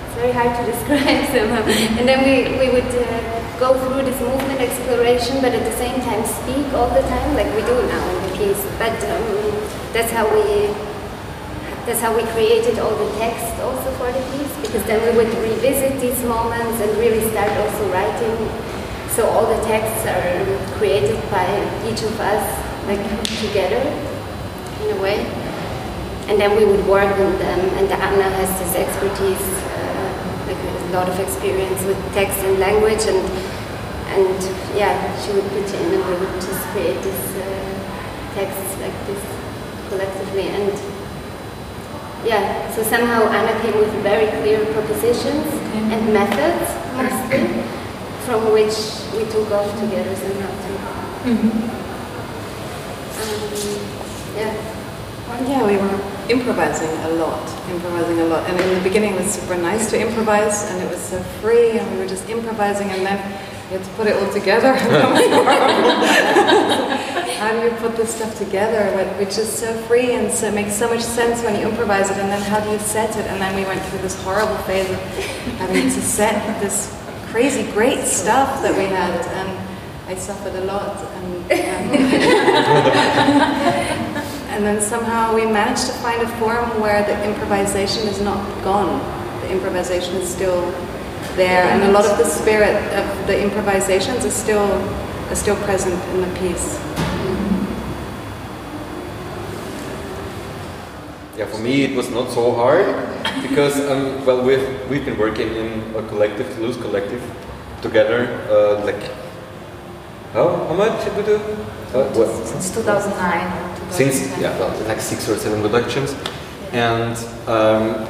It's 0.04 0.16
very 0.20 0.36
hard 0.36 0.52
to 0.60 0.64
describe 0.72 1.24
somehow. 1.32 1.64
and 1.96 2.04
then 2.04 2.20
we, 2.28 2.60
we 2.60 2.68
would 2.76 2.92
uh, 2.92 3.42
go 3.58 3.72
through 3.80 4.04
this 4.04 4.20
movement 4.20 4.60
exploration, 4.60 5.40
but 5.40 5.56
at 5.56 5.64
the 5.64 5.78
same 5.80 5.96
time 6.04 6.20
speak 6.28 6.68
all 6.76 6.92
the 6.92 7.08
time, 7.08 7.30
like 7.40 7.48
we 7.56 7.64
do 7.64 7.76
now 7.88 8.04
in 8.12 8.20
the 8.28 8.32
piece. 8.36 8.62
But 8.76 9.00
um, 9.08 9.24
that's 9.96 10.12
how 10.12 10.28
we 10.28 10.76
that's 11.88 12.00
how 12.00 12.16
we 12.16 12.22
created 12.38 12.78
all 12.78 12.94
the 12.94 13.10
text 13.18 13.58
also 13.58 13.90
for 13.98 14.12
the 14.12 14.22
piece, 14.38 14.54
because 14.62 14.84
then 14.86 15.02
we 15.02 15.18
would 15.18 15.34
revisit 15.42 16.00
these 16.00 16.22
moments 16.26 16.80
and 16.80 16.92
really 17.00 17.26
start 17.32 17.50
also 17.58 17.92
writing. 17.92 18.38
So 19.10 19.26
all 19.26 19.48
the 19.50 19.60
texts 19.66 20.06
are 20.06 20.78
created 20.78 21.18
by 21.32 21.48
each 21.90 22.04
of 22.04 22.14
us, 22.20 22.46
like 22.86 23.02
together, 23.42 23.82
in 24.92 24.98
a 24.98 25.02
way. 25.02 25.26
And 26.28 26.40
then 26.40 26.56
we 26.56 26.66
would 26.66 26.86
work 26.88 27.12
on 27.12 27.34
them, 27.40 27.60
and 27.78 27.92
Anna 27.92 28.30
has 28.40 28.50
this 28.60 28.76
expertise, 28.76 29.42
uh, 29.76 30.48
like 30.48 30.58
a 30.58 30.94
lot 30.94 31.10
of 31.10 31.20
experience 31.20 31.84
with 31.84 31.98
text 32.14 32.40
and 32.40 32.60
language, 32.60 33.04
and 33.08 33.20
and 34.12 34.40
yeah, 34.76 34.96
she 35.24 35.32
would 35.34 35.48
put 35.50 35.68
in, 35.74 35.94
and 35.96 36.04
we 36.06 36.14
would 36.20 36.36
just 36.40 36.62
create 36.72 37.02
this 37.02 37.22
uh, 37.36 37.44
texts 38.36 38.78
like 38.80 38.96
this 39.08 39.24
collectively, 39.90 40.48
and 40.50 40.72
yeah, 42.24 42.70
so 42.72 42.84
somehow 42.84 43.28
Anna 43.28 43.60
came 43.62 43.78
with 43.78 43.92
very 44.04 44.28
clear 44.42 44.64
propositions 44.74 45.48
and 45.92 46.14
methods, 46.14 46.70
mostly, 46.96 47.64
from 48.24 48.54
which 48.54 48.78
we 49.16 49.26
took 49.32 49.52
off 49.52 49.68
together 49.80 50.16
somehow 50.16 50.52
too. 50.64 50.78
Um, 53.20 53.42
yeah. 54.38 54.81
Yeah, 55.48 55.66
we 55.66 55.78
were 55.78 56.02
improvising 56.30 56.90
a 56.90 57.10
lot, 57.16 57.48
improvising 57.70 58.20
a 58.20 58.26
lot. 58.26 58.50
And 58.50 58.60
in 58.60 58.76
the 58.76 58.82
beginning, 58.82 59.14
it 59.14 59.22
was 59.22 59.34
super 59.34 59.58
nice 59.58 59.90
to 59.92 60.00
improvise, 60.00 60.70
and 60.70 60.82
it 60.82 60.90
was 60.90 61.02
so 61.02 61.22
free, 61.42 61.78
and 61.78 61.92
we 61.92 61.98
were 61.98 62.08
just 62.08 62.30
improvising, 62.30 62.90
and 62.90 63.06
then 63.06 63.18
you 63.72 63.78
had 63.78 63.86
to 63.86 63.94
put 63.94 64.08
it 64.08 64.16
all 64.16 64.34
together. 64.34 64.76
how 67.42 67.52
do 67.54 67.62
you 67.64 67.72
put 67.78 67.96
this 67.96 68.14
stuff 68.14 68.38
together, 68.38 68.86
which 69.18 69.38
is 69.38 69.50
so 69.52 69.74
free 69.88 70.14
and 70.14 70.32
so 70.32 70.48
it 70.48 70.54
makes 70.54 70.76
so 70.76 70.88
much 70.88 71.02
sense 71.02 71.42
when 71.42 71.60
you 71.60 71.68
improvise 71.68 72.12
it, 72.12 72.18
and 72.18 72.30
then 72.30 72.42
how 72.42 72.60
do 72.60 72.70
you 72.70 72.78
set 72.78 73.18
it? 73.18 73.26
And 73.26 73.42
then 73.42 73.56
we 73.56 73.64
went 73.66 73.82
through 73.86 74.00
this 74.00 74.22
horrible 74.24 74.58
phase 74.64 74.90
of 74.90 75.00
having 75.58 75.84
to 75.84 76.02
set 76.02 76.62
this 76.62 76.96
crazy 77.32 77.64
great 77.72 78.06
stuff 78.06 78.62
that 78.62 78.78
we 78.78 78.86
had, 78.86 79.26
and 79.40 79.50
I 80.08 80.16
suffered 80.16 80.56
a 80.56 80.66
lot. 80.66 80.98
And, 80.98 81.52
um, 84.06 84.08
and 84.52 84.66
then 84.66 84.82
somehow 84.82 85.34
we 85.34 85.46
managed 85.46 85.88
to 85.88 85.94
find 85.94 86.22
a 86.22 86.28
form 86.38 86.82
where 86.82 87.04
the 87.04 87.16
improvisation 87.24 88.08
is 88.08 88.20
not 88.20 88.42
gone. 88.64 89.00
The 89.42 89.52
improvisation 89.52 90.16
is 90.16 90.30
still 90.30 90.62
there, 91.36 91.64
and 91.72 91.84
a 91.84 91.92
lot 91.92 92.06
of 92.06 92.18
the 92.18 92.26
spirit 92.26 92.76
of 92.94 93.28
the 93.28 93.42
improvisations 93.42 94.26
is 94.26 94.34
still 94.34 94.68
is 95.32 95.40
still 95.40 95.56
present 95.64 95.96
in 96.14 96.22
the 96.22 96.40
piece. 96.40 96.78
Yeah, 101.38 101.46
for 101.48 101.60
me 101.60 101.84
it 101.86 101.96
was 101.96 102.12
not 102.12 102.30
so 102.32 102.52
hard 102.52 102.86
because 103.42 103.80
um, 103.88 104.26
well 104.26 104.44
we've 104.44 104.68
we've 104.90 105.06
been 105.06 105.18
working 105.18 105.56
in 105.56 105.96
a 105.96 106.04
collective, 106.10 106.54
Toulouse 106.56 106.76
collective, 106.76 107.24
together. 107.82 108.28
Uh, 108.52 108.84
like 108.84 109.02
how 110.34 110.68
how 110.68 110.74
much 110.76 111.06
did 111.06 111.16
we 111.16 111.24
do? 111.24 111.36
Uh, 111.96 112.04
what? 112.20 112.48
Since 112.48 112.76
2009. 112.76 113.71
Since 113.92 114.22
yeah, 114.40 114.58
well, 114.58 114.88
like 114.88 115.02
six 115.02 115.28
or 115.28 115.36
seven 115.36 115.62
productions, 115.62 116.16
and 116.72 117.18
um, 117.48 118.08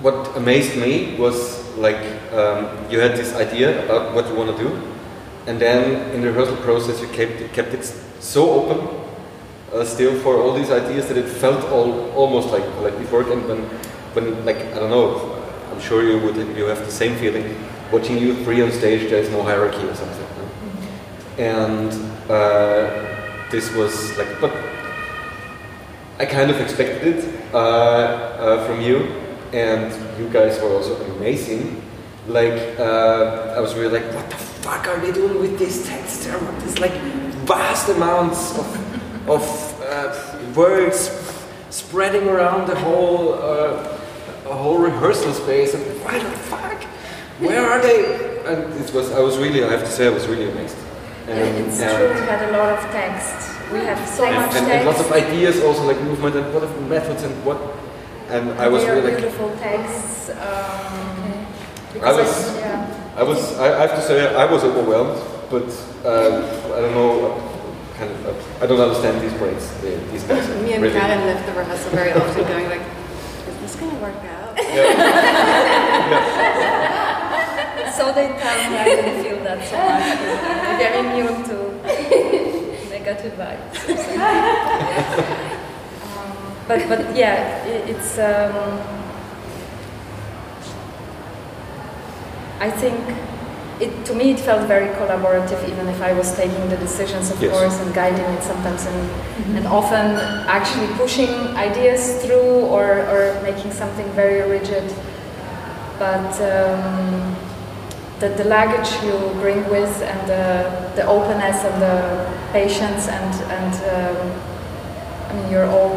what 0.00 0.36
amazed 0.36 0.76
me 0.76 1.16
was 1.16 1.60
like 1.76 2.00
um, 2.32 2.68
you 2.88 3.00
had 3.00 3.16
this 3.16 3.34
idea 3.34 3.84
about 3.84 4.14
what 4.14 4.28
you 4.28 4.34
want 4.34 4.56
to 4.56 4.62
do, 4.62 4.70
and 5.46 5.60
then 5.60 6.10
in 6.14 6.20
the 6.20 6.28
rehearsal 6.28 6.56
process 6.58 7.00
you 7.00 7.08
kept 7.08 7.52
kept 7.52 7.74
it 7.74 7.84
so 8.20 8.48
open 8.50 9.04
uh, 9.74 9.84
still 9.84 10.18
for 10.20 10.36
all 10.36 10.54
these 10.54 10.70
ideas 10.70 11.08
that 11.08 11.16
it 11.16 11.28
felt 11.28 11.64
all, 11.70 12.10
almost 12.12 12.50
like 12.50 12.62
collective 12.76 13.10
work. 13.12 13.26
And 13.28 13.46
when, 13.48 13.58
when 14.14 14.44
like 14.46 14.58
I 14.58 14.78
don't 14.78 14.90
know, 14.90 15.42
I'm 15.72 15.80
sure 15.80 16.02
you 16.04 16.18
would 16.24 16.36
you 16.56 16.66
have 16.66 16.78
the 16.78 16.92
same 16.92 17.16
feeling 17.16 17.58
watching 17.90 18.18
you 18.18 18.44
three 18.44 18.62
on 18.62 18.70
stage. 18.70 19.10
There 19.10 19.18
is 19.18 19.30
no 19.30 19.42
hierarchy 19.42 19.84
or 19.84 19.94
something. 19.94 20.26
And 21.38 21.92
uh, 22.30 23.13
this 23.54 23.72
was 23.72 24.18
like, 24.18 24.40
but 24.40 24.52
I 26.18 26.26
kind 26.26 26.50
of 26.50 26.60
expected 26.60 27.18
it 27.18 27.54
uh, 27.54 27.58
uh, 27.58 28.66
from 28.66 28.80
you, 28.80 28.96
and 29.52 29.92
you 30.18 30.28
guys 30.28 30.60
were 30.60 30.70
also 30.70 30.94
amazing. 31.14 31.80
Like 32.26 32.78
uh, 32.80 33.54
I 33.56 33.60
was 33.60 33.74
really 33.76 34.00
like, 34.00 34.12
what 34.12 34.28
the 34.28 34.36
fuck 34.36 34.88
are 34.88 34.98
they 34.98 35.12
doing 35.12 35.38
with 35.40 35.56
this 35.56 35.86
texts? 35.86 36.24
There 36.24 36.38
these 36.62 36.80
like 36.80 36.96
vast 37.46 37.88
amounts 37.90 38.58
of 38.58 38.68
of 39.28 39.44
uh, 39.82 40.52
words 40.56 40.98
spreading 41.70 42.28
around 42.28 42.66
the 42.66 42.74
whole 42.74 43.34
uh, 43.34 43.98
whole 44.46 44.78
rehearsal 44.78 45.32
space. 45.32 45.74
And 45.74 45.84
why 46.02 46.18
the 46.18 46.30
fuck? 46.50 46.82
Where 47.38 47.64
are 47.70 47.80
they? 47.80 48.00
And 48.50 48.74
it 48.82 48.92
was 48.92 49.12
I 49.12 49.20
was 49.20 49.38
really 49.38 49.62
I 49.62 49.70
have 49.70 49.84
to 49.84 49.92
say 49.96 50.06
I 50.06 50.10
was 50.10 50.26
really 50.26 50.50
amazed. 50.50 50.83
And, 51.26 51.66
It's 51.66 51.80
and- 51.80 51.96
true, 51.96 52.12
we 52.20 52.26
had 52.28 52.42
a 52.48 52.52
lot 52.52 52.68
of 52.76 52.80
text. 52.92 53.50
We 53.72 53.78
have 53.80 53.98
so 54.08 54.24
and, 54.24 54.36
much 54.36 54.54
and, 54.56 54.66
text. 54.66 54.70
and 54.70 54.84
lots 54.86 55.00
of 55.00 55.10
ideas 55.12 55.62
also 55.62 55.84
like 55.84 56.00
movement 56.02 56.36
and 56.36 56.52
what 56.52 56.62
of 56.62 56.70
methods 56.88 57.22
and 57.24 57.32
what 57.44 57.58
and 58.28 58.50
I 58.60 58.68
was 58.68 58.84
really 58.84 59.02
like 59.02 59.16
beautiful 59.18 59.50
texts. 59.56 60.28
Um, 60.30 60.36
I 60.36 61.94
because 61.94 62.16
was- 62.18 62.56
yeah. 62.58 62.86
I 63.16 63.22
was 63.22 63.58
I, 63.58 63.66
I 63.78 63.86
have 63.86 63.94
to 63.96 64.02
say 64.02 64.34
I 64.34 64.44
was 64.44 64.64
overwhelmed 64.64 65.20
but 65.50 65.64
um, 66.04 66.44
I 66.76 66.80
don't 66.82 66.94
know 66.94 67.40
kind 67.98 68.10
of 68.10 68.26
uh, 68.26 68.32
I 68.62 68.66
don't 68.66 68.80
understand 68.80 69.20
these 69.22 69.32
brains 69.38 69.70
the- 69.80 69.96
these 70.12 70.24
guys 70.24 70.46
Me 70.62 70.72
and 70.74 70.82
really. 70.82 70.98
Karin 70.98 71.24
left 71.26 71.46
the 71.46 71.52
rehearsal 71.52 71.90
very 71.92 72.12
often 72.12 72.44
going 72.44 72.68
like, 72.68 72.82
is 73.48 73.56
this 73.62 73.76
going 73.76 73.90
to 73.96 73.98
work 74.02 74.14
out? 74.36 74.58
So 77.96 78.12
they 78.12 78.26
tell 78.42 78.70
me 78.70 78.76
I 78.76 78.84
didn't 78.84 79.24
feel 79.24 79.38
that 79.44 79.60
so 79.70 79.76
much. 79.78 80.06
They're 80.78 80.98
immune 81.04 81.44
to 81.50 81.56
negative 82.90 83.34
vibes. 83.38 83.76
or 83.88 83.92
um, 86.02 86.56
but 86.68 86.80
but 86.88 87.16
yeah, 87.16 87.62
i- 87.64 87.84
it's. 87.92 88.18
Um, 88.18 88.80
I 92.60 92.70
think 92.70 92.98
it, 93.80 94.04
to 94.06 94.14
me, 94.14 94.30
it 94.30 94.40
felt 94.40 94.66
very 94.68 94.88
collaborative, 94.94 95.68
even 95.68 95.88
if 95.88 96.00
I 96.00 96.12
was 96.12 96.34
taking 96.36 96.68
the 96.70 96.76
decisions, 96.76 97.30
of 97.30 97.42
Yes. 97.42 97.52
course, 97.52 97.78
and 97.80 97.92
guiding 97.94 98.24
it 98.36 98.42
sometimes, 98.42 98.86
and, 98.86 99.10
and 99.58 99.66
often 99.66 100.16
actually 100.48 100.86
pushing 100.96 101.30
ideas 101.56 102.22
through 102.24 102.66
or, 102.70 103.00
or 103.10 103.40
making 103.42 103.72
something 103.72 104.06
very 104.12 104.48
rigid. 104.48 104.84
But 105.98 106.32
um, 106.40 107.33
the, 108.24 108.42
the 108.42 108.48
luggage 108.48 108.90
you 109.04 109.16
bring 109.40 109.68
with, 109.68 110.00
and 110.02 110.20
the, 110.26 110.96
the 110.96 111.06
openness 111.06 111.62
and 111.64 111.82
the 111.82 111.98
patience, 112.52 113.08
and, 113.08 113.34
and 113.52 113.74
um, 113.92 114.16
I 115.28 115.34
mean, 115.34 115.52
you're 115.52 115.66
all 115.66 115.92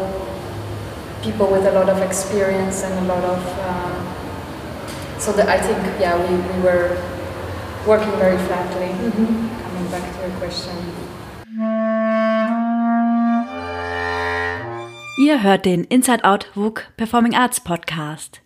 people 1.22 1.46
with 1.50 1.64
a 1.66 1.72
lot 1.72 1.88
of 1.88 2.02
experience 2.02 2.84
and 2.84 2.92
a 3.06 3.08
lot 3.08 3.24
of. 3.24 3.40
Um, 3.68 3.94
so 5.18 5.32
that 5.32 5.48
I 5.48 5.58
think, 5.58 5.78
yeah, 5.98 6.14
we, 6.16 6.36
we 6.36 6.62
were 6.62 6.96
working 7.86 8.12
very 8.18 8.38
flatly. 8.46 8.90
Coming 9.64 9.90
back 9.90 10.04
to 10.14 10.20
your 10.20 10.36
question. 10.38 10.76
Ihr 15.18 15.42
hört 15.42 15.64
den 15.64 15.84
Inside 15.84 16.24
Out 16.24 16.46
WUK 16.54 16.86
Performing 16.96 17.34
Arts 17.34 17.60
Podcast. 17.60 18.40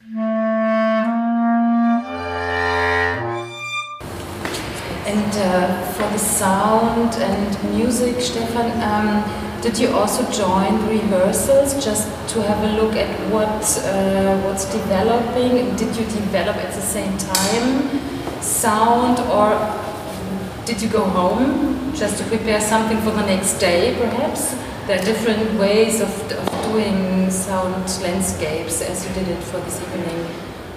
And 5.13 5.35
uh, 5.37 5.93
for 5.93 6.09
the 6.09 6.19
sound 6.19 7.15
and 7.17 7.75
music, 7.75 8.19
Stefan, 8.19 8.71
um, 8.81 9.61
did 9.61 9.79
you 9.79 9.89
also 9.91 10.23
join 10.33 10.89
rehearsals 10.89 11.75
just 11.85 12.09
to 12.33 12.43
have 12.43 12.65
a 12.65 12.81
look 12.81 12.95
at 12.97 13.11
what 13.31 13.63
uh, 13.85 14.39
what's 14.45 14.65
developing? 14.73 15.77
Did 15.77 15.95
you 15.99 16.07
develop 16.07 16.57
at 16.57 16.73
the 16.73 16.81
same 16.81 17.17
time 17.19 18.01
sound, 18.41 19.19
or 19.29 19.53
did 20.65 20.81
you 20.81 20.89
go 20.89 21.05
home 21.05 21.93
just 21.95 22.17
to 22.17 22.25
prepare 22.25 22.61
something 22.61 22.99
for 23.03 23.11
the 23.11 23.27
next 23.27 23.59
day, 23.59 23.95
perhaps? 24.01 24.55
There 24.87 24.99
are 24.99 25.05
different 25.05 25.61
ways 25.61 26.01
of, 26.01 26.11
of 26.33 26.47
doing 26.73 27.31
sound 27.31 27.85
landscapes 28.03 28.81
as 28.81 29.07
you 29.07 29.13
did 29.15 29.29
it 29.29 29.43
for 29.45 29.61
this 29.61 29.79
evening. 29.83 30.27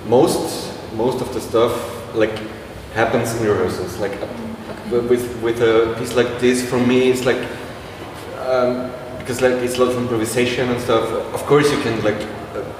most 0.07 0.73
most 0.95 1.21
of 1.21 1.33
the 1.33 1.41
stuff 1.41 1.73
like 2.13 2.37
happens 2.95 3.35
in 3.35 3.47
rehearsals 3.47 3.97
like 3.99 4.13
uh, 4.21 5.01
with 5.09 5.25
with 5.41 5.61
a 5.61 5.95
piece 5.99 6.15
like 6.15 6.39
this 6.39 6.67
for 6.69 6.79
me 6.79 7.09
it's 7.11 7.25
like 7.25 7.41
um, 8.47 8.91
because 9.19 9.41
like 9.41 9.53
it's 9.63 9.77
a 9.77 9.83
lot 9.83 9.91
of 9.91 9.97
improvisation 9.97 10.69
and 10.69 10.81
stuff 10.81 11.05
of 11.33 11.41
course 11.45 11.71
you 11.71 11.79
can 11.81 12.01
like 12.03 12.21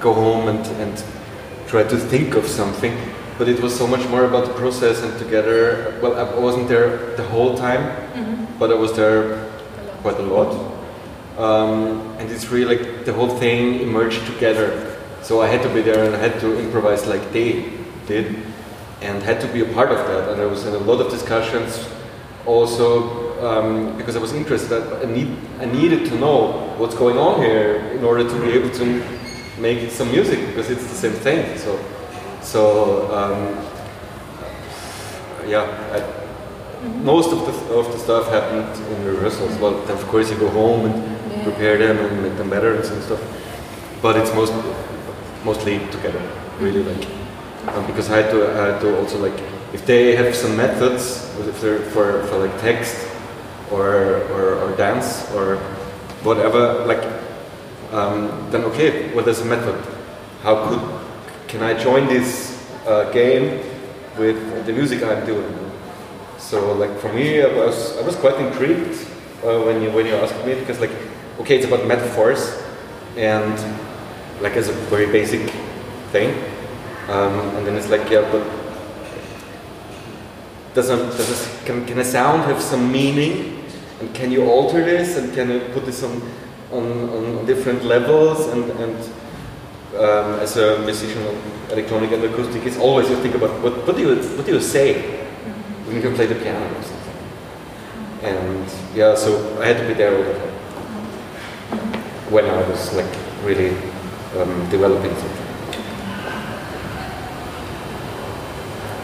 go 0.01 0.13
home 0.13 0.47
and 0.47 0.65
and 0.83 1.03
try 1.67 1.83
to 1.83 1.97
think 1.97 2.35
of 2.35 2.45
something 2.47 2.95
but 3.37 3.49
it 3.49 3.59
was 3.61 3.75
so 3.75 3.85
much 3.85 4.07
more 4.07 4.23
about 4.25 4.47
the 4.47 4.53
process 4.53 5.03
and 5.03 5.17
together 5.19 5.99
well 6.01 6.13
i 6.15 6.39
wasn't 6.39 6.67
there 6.67 7.15
the 7.17 7.27
whole 7.33 7.57
time 7.57 7.83
but 8.57 8.71
i 8.71 8.73
was 8.73 8.95
there 8.95 9.45
quite 10.05 10.19
a 10.19 10.29
lot. 10.37 10.53
Um, 11.39 12.15
and 12.19 12.29
it's 12.29 12.51
really 12.51 12.75
like 12.75 13.05
the 13.05 13.13
whole 13.13 13.39
thing 13.39 13.81
emerged 13.81 14.23
together. 14.27 14.69
So 15.23 15.41
I 15.41 15.47
had 15.47 15.63
to 15.63 15.69
be 15.73 15.81
there 15.81 16.05
and 16.05 16.15
I 16.15 16.19
had 16.19 16.39
to 16.41 16.59
improvise 16.59 17.07
like 17.07 17.33
they 17.33 17.73
did, 18.05 18.44
and 19.05 19.21
had 19.23 19.39
to 19.41 19.47
be 19.47 19.61
a 19.61 19.73
part 19.73 19.91
of 19.91 19.97
that. 20.07 20.29
And 20.31 20.41
I 20.41 20.45
was 20.45 20.65
in 20.65 20.73
a 20.73 20.79
lot 20.79 20.99
of 20.99 21.11
discussions, 21.11 21.87
also 22.45 22.89
um, 23.45 23.97
because 23.97 24.15
I 24.15 24.19
was 24.19 24.33
interested. 24.33 24.81
I 25.03 25.05
need 25.05 25.29
I 25.59 25.65
needed 25.65 26.09
to 26.09 26.15
know 26.17 26.73
what's 26.77 26.95
going 26.95 27.17
on 27.17 27.41
here 27.41 27.75
in 27.97 28.03
order 28.03 28.23
to 28.23 28.41
be 28.41 28.51
able 28.51 28.71
to 28.71 28.85
make 29.59 29.91
some 29.91 30.11
music 30.11 30.39
because 30.47 30.69
it's 30.69 30.87
the 30.87 30.95
same 30.95 31.13
thing. 31.13 31.57
So 31.57 31.79
so 32.41 32.61
um, 33.13 33.39
yeah. 35.47 35.65
I, 35.93 36.25
most 37.01 37.31
of 37.31 37.39
the, 37.47 37.73
of 37.73 37.91
the 37.91 37.97
stuff 37.97 38.27
happened 38.29 38.69
in 38.91 39.05
rehearsals. 39.05 39.57
Well, 39.57 39.75
of 39.89 40.07
course 40.07 40.29
you 40.29 40.37
go 40.37 40.49
home 40.49 40.85
and 40.85 41.43
prepare 41.43 41.77
them 41.77 41.97
and 41.97 42.21
make 42.21 42.37
them 42.37 42.49
better 42.49 42.75
and 42.75 42.85
some 42.85 43.01
stuff. 43.01 43.21
But 44.01 44.17
it's 44.17 44.33
most 44.35 44.53
mostly 45.43 45.79
together, 45.91 46.21
really 46.59 46.83
like 46.83 47.24
um, 47.69 47.85
because 47.87 48.09
I 48.09 48.21
had 48.21 48.31
to 48.31 48.47
I 48.47 48.71
had 48.71 48.81
to 48.81 48.97
also 48.99 49.19
like 49.19 49.37
if 49.73 49.85
they 49.85 50.15
have 50.15 50.35
some 50.35 50.55
methods, 50.55 51.29
if 51.39 51.59
they're 51.61 51.79
for, 51.91 52.23
for 52.27 52.37
like 52.37 52.59
text 52.61 53.07
or, 53.71 54.23
or 54.31 54.55
or 54.55 54.75
dance 54.77 55.29
or 55.33 55.57
whatever, 56.23 56.85
like 56.85 57.03
um, 57.91 58.49
then 58.51 58.63
okay, 58.65 59.13
well 59.13 59.25
there's 59.25 59.41
a 59.41 59.45
method. 59.45 59.75
How 60.43 60.69
could 60.69 60.81
can 61.47 61.61
I 61.63 61.73
join 61.73 62.07
this 62.07 62.55
uh, 62.85 63.11
game 63.11 63.61
with 64.17 64.65
the 64.65 64.73
music 64.73 65.03
I'm 65.03 65.25
doing? 65.25 65.53
So 66.37 66.73
like 66.73 66.97
for 66.99 67.11
me, 67.13 67.41
I 67.41 67.47
was 67.47 67.97
I 67.97 68.01
was 68.01 68.15
quite 68.15 68.39
intrigued 68.39 68.95
uh, 69.43 69.59
when 69.61 69.81
you 69.81 69.91
when 69.91 70.05
you 70.05 70.15
asked 70.15 70.37
me 70.45 70.55
because 70.55 70.79
like 70.79 70.91
okay, 71.39 71.57
it's 71.57 71.65
about 71.65 71.85
metaphors 71.87 72.61
and 73.17 73.55
like 74.41 74.55
as 74.55 74.69
a 74.69 74.73
very 74.89 75.07
basic 75.07 75.49
thing, 76.11 76.33
um, 77.07 77.55
and 77.55 77.67
then 77.67 77.75
it's 77.75 77.89
like 77.89 78.09
yeah, 78.09 78.29
but 78.31 78.43
does 80.73 80.89
a, 80.89 80.97
does 80.97 81.61
can 81.65 81.85
can 81.85 81.99
a 81.99 82.03
sound 82.03 82.43
have 82.43 82.61
some 82.61 82.91
meaning, 82.91 83.63
and 83.99 84.13
can 84.13 84.31
you 84.31 84.45
alter 84.45 84.83
this? 84.83 85.17
And 85.17 85.33
can 85.33 85.49
you 85.49 85.59
put 85.73 85.85
this 85.85 86.03
on 86.03 86.21
on, 86.71 87.09
on 87.09 87.45
different 87.45 87.83
levels? 87.85 88.47
And 88.47 88.69
and 88.71 88.97
um, 89.95 90.39
as 90.39 90.57
a 90.57 90.79
musician 90.79 91.21
of 91.27 91.71
electronic 91.71 92.11
and 92.11 92.23
acoustic, 92.23 92.65
it's 92.65 92.77
always 92.77 93.09
you 93.09 93.15
think 93.17 93.35
about 93.35 93.61
what, 93.61 93.85
what 93.85 93.95
do 93.95 94.01
you 94.01 94.15
what 94.35 94.45
do 94.45 94.53
you 94.53 94.61
say 94.61 95.25
when 95.85 95.95
you 95.95 96.01
can 96.01 96.15
play 96.15 96.25
the 96.25 96.35
piano 96.35 96.65
or 96.65 96.83
something. 96.83 97.05
And 98.23 98.73
yeah, 98.95 99.15
so 99.15 99.61
I 99.61 99.67
had 99.67 99.77
to 99.77 99.87
be 99.87 99.93
there 99.93 100.17
all 100.17 100.23
the 100.23 100.33
time. 100.33 100.53
When 102.31 102.45
I 102.45 102.67
was 102.67 102.93
like 102.93 103.13
really 103.43 103.77
um, 104.35 104.69
developing 104.69 105.15
something. 105.15 105.44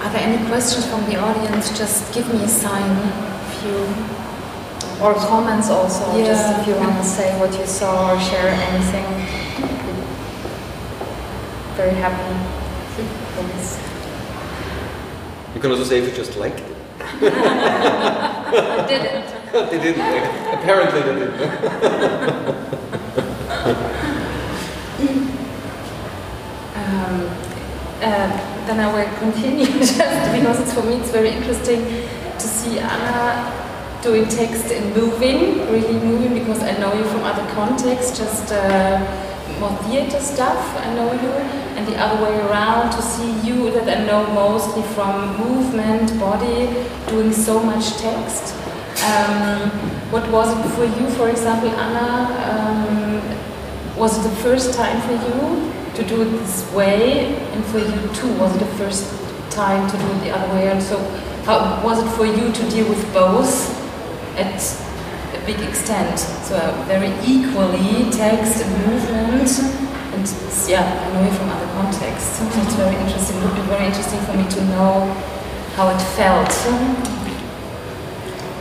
Are 0.02 0.10
there 0.12 0.22
any 0.24 0.46
questions 0.48 0.86
from 0.88 1.06
the 1.06 1.16
audience? 1.18 1.78
Just 1.78 2.14
give 2.14 2.28
me 2.34 2.44
a 2.44 2.48
sign 2.48 2.92
if 3.50 3.64
you. 3.66 3.78
Or 5.04 5.14
comments 5.16 5.70
also, 5.70 6.06
just 6.24 6.44
Yeah. 6.46 6.62
if 6.62 6.68
you 6.68 6.76
want 6.76 6.96
to 6.98 7.04
say 7.04 7.28
what 7.40 7.52
you 7.58 7.66
saw 7.66 8.12
or 8.14 8.20
share 8.20 8.50
anything. 8.70 9.06
Very 11.76 11.96
happy 11.96 12.34
for 13.36 13.44
this. 13.44 13.80
You 15.56 15.62
can 15.62 15.72
also 15.72 15.84
say 15.86 16.00
if 16.00 16.06
you 16.10 16.14
just 16.16 16.36
liked 16.38 16.60
it. 16.60 16.66
I 17.34 18.86
Didn't. 18.92 19.70
they 19.72 19.80
didn't. 19.80 20.02
Apparently 20.54 21.02
they 21.02 21.14
didn't. 21.20 21.38
Um, 26.76 27.28
uh, 28.02 28.51
then 28.68 28.80
I 28.80 28.92
will 28.94 29.18
continue 29.20 29.66
just 29.80 29.98
because 30.32 30.74
for 30.74 30.84
me 30.84 30.96
it's 30.96 31.12
very 31.12 31.30
interesting 31.30 31.86
to 31.86 32.48
see 32.48 32.80
Anna 32.80 33.62
doing 34.02 34.28
text 34.28 34.72
and 34.72 34.96
moving, 34.96 35.60
really 35.72 35.94
moving 35.94 36.34
because 36.34 36.62
I 36.64 36.78
know 36.80 36.94
you 36.94 37.04
from 37.06 37.24
other 37.24 37.46
contexts, 37.54 38.18
just 38.18 38.52
uh, 38.52 38.98
more 39.60 39.76
theater 39.84 40.20
stuff. 40.20 40.60
I 40.78 40.94
know 40.96 41.14
you, 41.14 41.32
and 41.78 41.88
the 41.88 41.98
other 41.98 42.24
way 42.24 42.36
around 42.48 42.92
to 42.92 43.02
see 43.02 43.32
you 43.42 43.72
that 43.72 43.88
I 43.88 44.04
know 44.06 44.26
mostly 44.34 44.82
from 44.96 45.38
movement, 45.38 46.20
body, 46.20 46.66
doing 47.10 47.32
so 47.32 47.62
much 47.62 47.98
text. 47.98 48.56
Um, 49.06 49.70
what 50.12 50.30
was 50.32 50.50
it 50.58 50.70
for 50.76 50.86
you, 50.86 51.10
for 51.12 51.30
example, 51.30 51.70
Anna? 51.70 52.36
Um, 52.50 53.98
was 53.98 54.18
it 54.18 54.28
the 54.28 54.36
first 54.38 54.74
time 54.74 55.00
for 55.02 55.14
you 55.14 55.71
to 55.96 56.04
do 56.04 56.22
it 56.22 56.30
this 56.40 56.72
way, 56.74 57.36
and 57.36 57.66
for 57.66 57.80
you 57.80 58.02
too? 58.14 58.32
Was 58.40 58.56
it 58.56 58.60
the 58.60 58.74
first 58.78 59.12
time 59.52 59.90
to 59.90 59.98
do 59.98 60.06
it 60.06 60.24
the 60.24 60.32
other 60.32 60.54
way? 60.54 60.70
And 60.70 60.82
so, 60.82 60.98
how 61.46 61.84
was 61.84 62.04
it 62.04 62.10
for 62.16 62.26
you 62.26 62.52
to 62.52 62.70
deal 62.70 62.88
with 62.88 63.02
both 63.14 63.52
at 64.38 64.62
a 65.36 65.46
big 65.46 65.60
extent? 65.60 66.20
So 66.20 66.56
uh, 66.56 66.84
very 66.88 67.12
equally, 67.26 68.10
text 68.12 68.64
and 68.64 68.72
movement, 68.88 69.52
and 70.14 70.24
yeah, 70.70 70.84
I 70.84 71.14
know 71.14 71.24
you 71.26 71.36
from 71.38 71.50
other 71.50 71.68
contexts. 71.74 72.40
So 72.40 72.46
it's 72.46 72.76
very 72.76 72.96
interesting. 72.96 73.38
It 73.38 73.46
would 73.46 73.56
be 73.56 73.68
very 73.68 73.86
interesting 73.86 74.20
for 74.22 74.34
me 74.34 74.48
to 74.50 74.66
know 74.66 75.12
how 75.76 75.90
it 75.90 76.02
felt. 76.16 76.52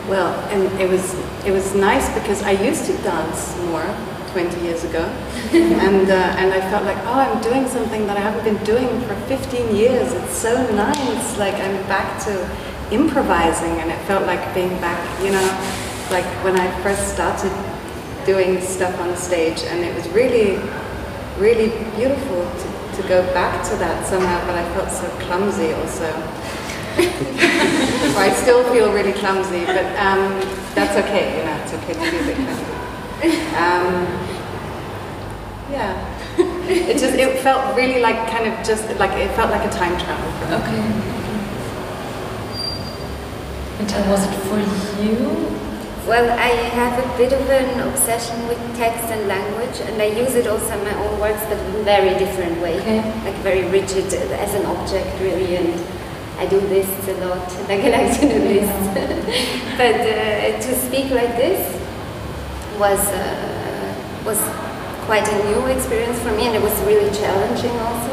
Well, 0.09 0.35
and 0.51 0.81
it 0.81 0.89
was 0.89 1.15
it 1.47 1.53
was 1.53 1.75
nice 1.75 2.13
because 2.19 2.43
I 2.43 2.53
used 2.53 2.87
to 2.87 2.93
dance 3.03 3.57
more 3.67 3.87
20 4.33 4.61
years 4.61 4.85
ago, 4.85 5.03
and 5.53 6.11
uh, 6.11 6.41
and 6.41 6.53
I 6.53 6.61
felt 6.71 6.85
like 6.85 6.99
oh 7.07 7.19
I'm 7.19 7.41
doing 7.43 7.67
something 7.69 8.07
that 8.07 8.17
I 8.17 8.21
haven't 8.21 8.45
been 8.45 8.63
doing 8.65 8.89
for 9.03 9.15
15 9.27 9.75
years. 9.75 10.13
It's 10.13 10.37
so 10.37 10.55
nice. 10.75 11.39
Like 11.39 11.55
I'm 11.55 11.77
back 11.89 12.23
to 12.25 12.33
improvising, 12.91 13.81
and 13.81 13.91
it 13.91 13.99
felt 14.07 14.27
like 14.27 14.43
being 14.55 14.75
back. 14.81 15.01
You 15.23 15.33
know, 15.33 15.47
like 16.11 16.27
when 16.45 16.59
I 16.59 16.69
first 16.83 17.15
started 17.15 17.53
doing 18.25 18.61
stuff 18.61 18.99
on 19.01 19.17
stage, 19.17 19.63
and 19.63 19.85
it 19.85 19.95
was 19.95 20.09
really 20.11 20.59
really 21.39 21.71
beautiful 21.97 22.45
to, 22.45 23.03
to 23.03 23.09
go 23.09 23.23
back 23.33 23.65
to 23.71 23.77
that 23.77 24.07
somehow. 24.07 24.39
But 24.47 24.57
I 24.57 24.65
felt 24.75 24.91
so 24.91 25.09
clumsy 25.27 25.73
also. 25.73 26.11
so 27.01 28.19
I 28.19 28.31
still 28.43 28.63
feel 28.73 28.93
really 28.93 29.13
clumsy, 29.13 29.65
but 29.65 29.87
um, 29.97 30.39
that's 30.75 30.97
okay. 31.07 31.39
You 31.39 31.45
know, 31.47 31.57
it's 31.63 31.73
okay 31.73 31.95
to 31.95 32.11
be 32.11 32.19
a 32.19 32.27
bit 32.27 32.37
clumsy. 32.37 32.80
Um, 33.21 34.07
yeah. 35.71 35.93
It 36.69 36.99
just 36.99 37.15
it 37.15 37.43
felt 37.43 37.77
really 37.77 38.01
like 38.01 38.31
kind 38.31 38.47
of 38.47 38.55
just 38.65 38.85
like 38.99 39.11
it 39.13 39.31
felt 39.35 39.51
like 39.51 39.67
a 39.67 39.73
time 39.75 39.99
travel. 39.99 40.31
Okay. 40.63 41.11
And 43.81 44.11
was 44.11 44.25
it 44.25 44.35
for 44.47 44.59
you? 45.03 45.51
Well, 46.07 46.31
I 46.31 46.49
have 46.79 46.97
a 46.99 47.19
bit 47.19 47.33
of 47.33 47.49
an 47.51 47.81
obsession 47.89 48.47
with 48.49 48.59
text 48.77 49.05
and 49.11 49.29
language, 49.29 49.81
and 49.83 50.01
I 50.01 50.07
use 50.07 50.35
it 50.35 50.47
also 50.47 50.77
in 50.79 50.85
my 50.85 50.95
own 50.95 51.21
works, 51.21 51.43
but 51.49 51.59
in 51.59 51.77
a 51.77 51.83
very 51.83 52.19
different 52.19 52.61
way. 52.61 52.81
Okay. 52.81 53.03
Like 53.25 53.37
very 53.43 53.69
rigid 53.69 54.13
as 54.15 54.55
an 54.55 54.65
object, 54.67 55.21
really, 55.21 55.57
and 55.57 55.75
I 56.39 56.47
do 56.47 56.59
this 56.61 56.89
a 57.09 57.27
lot, 57.27 57.47
like 57.69 57.85
I 57.85 57.91
like 57.91 58.21
to 58.21 58.29
do 58.29 58.41
this. 58.41 58.71
but 59.77 60.01
uh, 60.01 60.61
to 60.61 60.75
speak 60.87 61.11
like 61.11 61.37
this 61.37 61.80
was 62.81 63.05
uh, 63.13 63.93
was 64.25 64.41
quite 65.05 65.29
a 65.29 65.37
new 65.53 65.67
experience 65.69 66.19
for 66.25 66.33
me, 66.33 66.49
and 66.49 66.57
it 66.57 66.63
was 66.63 66.73
really 66.89 67.13
challenging 67.13 67.77
also. 67.77 68.13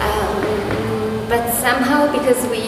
Um, 0.00 1.28
but 1.28 1.44
somehow, 1.52 2.08
because 2.10 2.40
we 2.48 2.64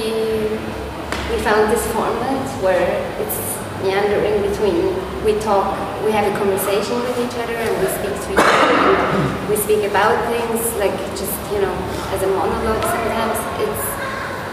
we 1.33 1.37
found 1.41 1.73
this 1.73 1.81
format 1.97 2.45
where 2.61 2.93
it's 3.25 3.41
meandering 3.81 4.45
between 4.45 4.93
we 5.25 5.33
talk, 5.41 5.73
we 6.05 6.13
have 6.13 6.29
a 6.29 6.35
conversation 6.37 7.01
with 7.09 7.17
each 7.25 7.37
other, 7.41 7.57
and 7.57 7.73
we 7.81 7.89
speak 7.89 8.13
to 8.13 8.29
each 8.37 8.53
other, 8.53 9.49
we 9.49 9.57
speak 9.57 9.83
about 9.89 10.13
things 10.29 10.61
like 10.77 10.93
just 11.17 11.37
you 11.57 11.65
know 11.65 11.75
as 12.13 12.21
a 12.21 12.29
monologue. 12.29 12.85
Sometimes 12.85 13.39
it's 13.65 13.85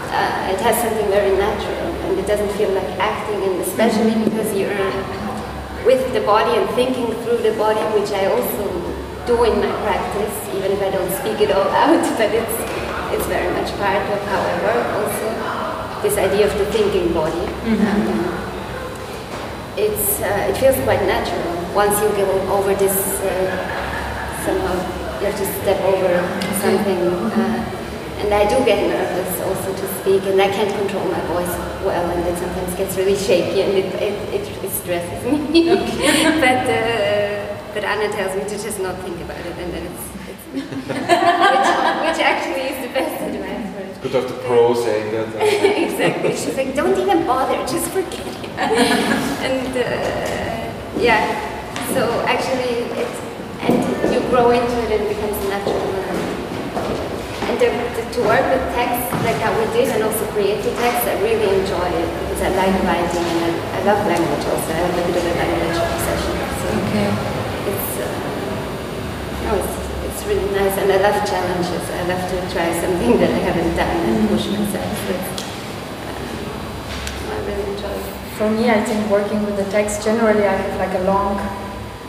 uh, 0.08 0.52
it 0.56 0.60
has 0.64 0.80
something 0.80 1.08
very 1.12 1.36
natural, 1.36 1.92
and 2.08 2.18
it 2.18 2.26
doesn't 2.26 2.52
feel 2.56 2.72
like 2.72 2.88
acting, 2.96 3.44
and 3.44 3.60
especially 3.60 4.16
because 4.24 4.56
you're 4.56 5.25
with 5.86 6.12
the 6.12 6.20
body 6.22 6.58
and 6.58 6.68
thinking 6.74 7.06
through 7.22 7.38
the 7.38 7.54
body, 7.56 7.80
which 7.94 8.10
I 8.10 8.26
also 8.26 8.66
do 9.24 9.44
in 9.44 9.54
my 9.62 9.70
practice, 9.86 10.34
even 10.54 10.72
if 10.72 10.82
I 10.82 10.90
don't 10.90 11.12
speak 11.22 11.40
it 11.40 11.54
all 11.54 11.70
out, 11.82 12.02
but 12.18 12.34
it's 12.34 12.58
it's 13.14 13.26
very 13.26 13.48
much 13.54 13.70
part 13.78 14.02
of 14.10 14.20
how 14.26 14.40
I 14.42 14.54
work 14.66 14.86
also 14.98 15.28
this 16.02 16.18
idea 16.18 16.46
of 16.50 16.58
the 16.58 16.66
thinking 16.66 17.14
body. 17.14 17.46
Um, 17.70 18.26
it's 19.78 20.20
uh, 20.20 20.50
it 20.50 20.56
feels 20.58 20.76
quite 20.82 21.02
natural 21.06 21.54
once 21.74 21.94
you 22.02 22.08
go 22.18 22.26
over 22.50 22.74
this 22.74 22.96
uh, 23.22 24.44
somehow 24.44 24.74
you 25.20 25.26
have 25.30 25.38
to 25.38 25.46
step 25.62 25.80
over 25.82 26.14
something. 26.60 27.00
Uh, 27.30 27.75
and 28.18 28.32
I 28.32 28.48
do 28.48 28.64
get 28.64 28.80
nervous 28.88 29.40
also 29.42 29.74
to 29.74 29.86
speak, 30.00 30.22
and 30.24 30.40
I 30.40 30.48
can't 30.48 30.72
control 30.78 31.04
my 31.06 31.20
voice 31.32 31.54
well, 31.84 32.10
and 32.10 32.26
it 32.26 32.36
sometimes 32.38 32.74
gets 32.74 32.96
really 32.96 33.16
shaky, 33.16 33.62
and 33.62 33.72
it 33.72 33.94
it, 34.02 34.16
it, 34.34 34.64
it 34.64 34.70
stresses 34.70 35.24
me. 35.24 35.68
but 36.44 36.64
uh, 36.66 37.56
but 37.74 37.84
Anna 37.84 38.12
tells 38.12 38.34
me 38.36 38.42
to 38.44 38.56
just 38.62 38.80
not 38.80 38.96
think 39.02 39.20
about 39.20 39.44
it, 39.44 39.56
and 39.58 39.72
then 39.72 39.82
it's, 39.86 40.04
it's 40.30 40.44
which, 40.54 40.66
which 42.04 42.20
actually 42.24 42.72
is 42.72 42.78
the 42.86 42.92
best 42.92 43.22
advice 43.22 43.66
for 43.74 43.80
it. 43.84 44.02
Good 44.02 44.14
of 44.14 44.28
the 44.28 44.38
pro 44.46 44.74
saying 44.74 45.12
that. 45.12 45.28
exactly. 45.90 46.30
She's 46.30 46.56
like, 46.56 46.74
don't 46.74 46.98
even 46.98 47.26
bother, 47.26 47.56
just 47.66 47.90
forget 47.90 48.26
it. 48.26 48.48
and 49.46 49.72
uh, 49.76 51.00
yeah, 51.00 51.22
so 51.92 52.24
actually, 52.26 52.88
it's 52.96 53.26
and 53.60 54.12
you 54.12 54.20
grow 54.30 54.50
into 54.50 54.76
it 54.84 54.92
and 54.92 55.02
it 55.02 55.08
becomes 55.08 55.48
natural. 55.48 55.96
And 57.46 57.60
the, 57.60 57.68
the, 57.96 58.05
to 58.16 58.24
work 58.24 58.40
with 58.48 58.64
text 58.72 59.12
like 59.28 59.36
how 59.44 59.52
we 59.52 59.68
did, 59.76 59.92
and 59.92 60.00
also 60.00 60.24
creative 60.32 60.72
text, 60.80 61.04
I 61.04 61.20
really 61.20 61.52
enjoy 61.60 61.84
it 61.84 62.08
because 62.24 62.48
I 62.48 62.50
like 62.56 62.72
writing 62.88 63.20
and 63.28 63.40
I, 63.44 63.52
I 63.76 63.84
love 63.84 64.00
language 64.08 64.40
also. 64.48 64.72
I 64.72 64.80
have 64.80 64.88
a 64.88 65.04
bit 65.04 65.20
of 65.20 65.22
a 65.28 65.36
language 65.36 65.76
obsession. 65.76 66.32
So 66.32 66.66
Okay. 66.80 67.12
it's 67.68 67.92
uh, 68.00 68.08
no, 69.44 69.60
it's, 69.60 69.76
it's 70.08 70.24
really 70.24 70.48
nice, 70.56 70.80
and 70.80 70.88
I 70.88 70.96
love 70.96 71.28
challenges. 71.28 71.84
I 71.92 72.08
love 72.08 72.24
to 72.32 72.40
try 72.56 72.72
something 72.80 73.20
that 73.20 73.36
I 73.36 73.40
haven't 73.52 73.76
done 73.76 73.96
and 74.08 74.24
push 74.32 74.48
myself. 74.48 74.88
So 75.04 75.12
uh, 75.12 77.36
I 77.36 77.38
really 77.44 77.68
enjoy 77.68 77.92
it. 78.00 78.08
For 78.40 78.48
me, 78.48 78.72
I 78.72 78.80
think 78.80 79.04
working 79.10 79.44
with 79.44 79.58
the 79.60 79.68
text, 79.68 80.00
generally 80.02 80.48
I 80.48 80.56
have 80.56 80.72
like 80.80 80.96
a 80.96 81.04
long 81.04 81.36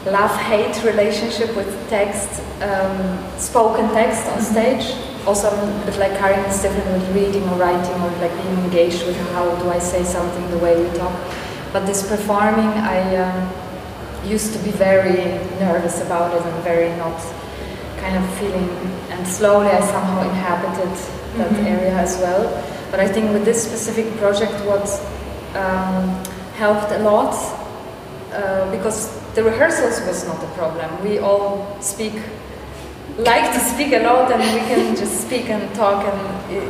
love-hate 0.08 0.80
relationship 0.88 1.52
with 1.54 1.68
text, 1.90 2.40
um, 2.64 3.20
spoken 3.38 3.92
text 3.92 4.24
on 4.32 4.40
stage. 4.40 4.96
Also, 5.28 5.52
like 6.00 6.18
Karin 6.18 6.40
is 6.46 6.62
different 6.62 6.90
with 6.94 7.16
reading 7.16 7.44
or 7.50 7.58
writing 7.58 7.94
or 8.02 8.10
like 8.24 8.32
being 8.42 8.58
engaged 8.64 9.06
with 9.06 9.18
how 9.34 9.44
do 9.62 9.70
I 9.70 9.78
say 9.78 10.04
something 10.04 10.50
the 10.52 10.58
way 10.58 10.82
we 10.82 10.90
talk. 10.98 11.14
But 11.74 11.86
this 11.86 12.08
performing, 12.08 12.70
I 12.70 13.00
um, 13.18 13.50
used 14.26 14.54
to 14.54 14.60
be 14.60 14.72
very 14.72 15.38
nervous 15.60 16.02
about 16.02 16.34
it 16.34 16.42
and 16.42 16.64
very 16.64 16.96
not 16.98 17.20
kind 18.00 18.16
of 18.16 18.26
feeling, 18.40 18.70
and 19.12 19.28
slowly 19.28 19.68
I 19.68 19.82
somehow 19.82 20.22
inhabited 20.22 20.92
that 21.38 21.52
area 21.68 21.94
as 21.98 22.18
well. 22.20 22.48
But 22.90 23.02
I 23.02 23.08
think 23.08 23.34
with 23.34 23.44
this 23.44 23.62
specific 23.62 24.16
project, 24.18 24.54
what 24.66 24.88
um, 25.56 26.24
helped 26.56 26.92
a 26.92 27.00
lot 27.00 27.36
uh, 28.34 28.70
because 28.72 29.10
the 29.36 29.44
rehearsals 29.44 30.00
was 30.08 30.26
not 30.26 30.42
a 30.44 30.48
problem. 30.56 31.04
We 31.04 31.20
all 31.20 31.78
speak, 31.82 32.14
like 33.18 33.52
to 33.54 33.60
speak 33.60 33.94
a 33.94 34.04
lot, 34.04 34.32
and 34.32 34.42
we 34.54 34.60
can 34.70 34.96
just 34.96 35.22
speak 35.22 35.50
and 35.50 35.74
talk, 35.76 36.06
and 36.06 36.52
it, 36.52 36.64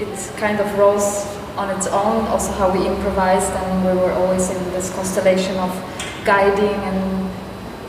it, 0.00 0.32
kind 0.36 0.60
of 0.60 0.78
rose 0.78 1.26
on 1.56 1.74
its 1.76 1.86
own. 1.88 2.26
Also, 2.28 2.52
how 2.52 2.70
we 2.72 2.86
improvised, 2.86 3.50
and 3.50 3.84
we 3.84 4.00
were 4.00 4.12
always 4.12 4.48
in 4.50 4.62
this 4.70 4.94
constellation 4.94 5.56
of 5.56 5.70
guiding 6.24 6.78
and 6.86 7.30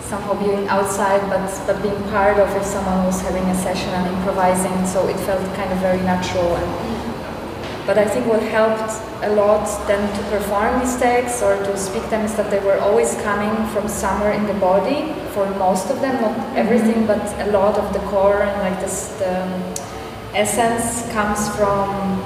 somehow 0.02 0.34
being 0.44 0.68
outside, 0.68 1.22
but 1.30 1.46
but 1.68 1.82
being 1.82 2.02
part 2.10 2.38
of 2.40 2.50
if 2.56 2.66
someone 2.66 3.06
was 3.06 3.22
having 3.22 3.44
a 3.46 3.56
session 3.56 3.90
and 3.90 4.16
improvising. 4.16 4.86
So 4.88 5.08
it 5.08 5.18
felt 5.18 5.42
kind 5.56 5.72
of 5.72 5.78
very 5.80 6.02
natural 6.02 6.56
and. 6.56 6.98
But 7.86 7.98
I 7.98 8.06
think 8.06 8.28
what 8.28 8.44
helped 8.44 8.94
a 9.24 9.34
lot 9.34 9.66
then 9.88 10.02
to 10.16 10.24
perform 10.30 10.80
these 10.80 10.96
texts 10.98 11.42
or 11.42 11.58
to 11.58 11.76
speak 11.76 12.08
them 12.12 12.24
is 12.24 12.36
that 12.36 12.52
they 12.52 12.60
were 12.60 12.78
always 12.78 13.16
coming 13.24 13.54
from 13.74 13.88
somewhere 13.88 14.32
in 14.32 14.46
the 14.46 14.54
body 14.54 15.14
for 15.34 15.50
most 15.58 15.90
of 15.90 16.02
them, 16.02 16.22
not 16.22 16.58
everything, 16.58 17.08
but 17.08 17.22
a 17.40 17.52
lot 17.52 17.78
of 17.78 17.94
the 17.94 18.00
core 18.12 18.42
and 18.42 18.62
like 18.62 18.80
this 18.80 19.10
the 19.20 19.48
essence 20.34 21.12
comes 21.12 21.50
from 21.56 22.22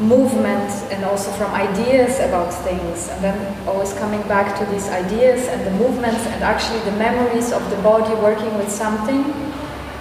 movement 0.00 0.70
and 0.90 1.04
also 1.04 1.30
from 1.32 1.52
ideas 1.52 2.18
about 2.20 2.52
things. 2.64 3.08
And 3.08 3.22
then 3.22 3.68
always 3.68 3.92
coming 3.94 4.22
back 4.22 4.58
to 4.58 4.64
these 4.72 4.88
ideas 4.88 5.46
and 5.48 5.66
the 5.66 5.70
movements 5.72 6.24
and 6.26 6.42
actually 6.42 6.80
the 6.80 6.96
memories 6.96 7.52
of 7.52 7.68
the 7.70 7.76
body 7.82 8.14
working 8.14 8.56
with 8.56 8.70
something 8.70 9.22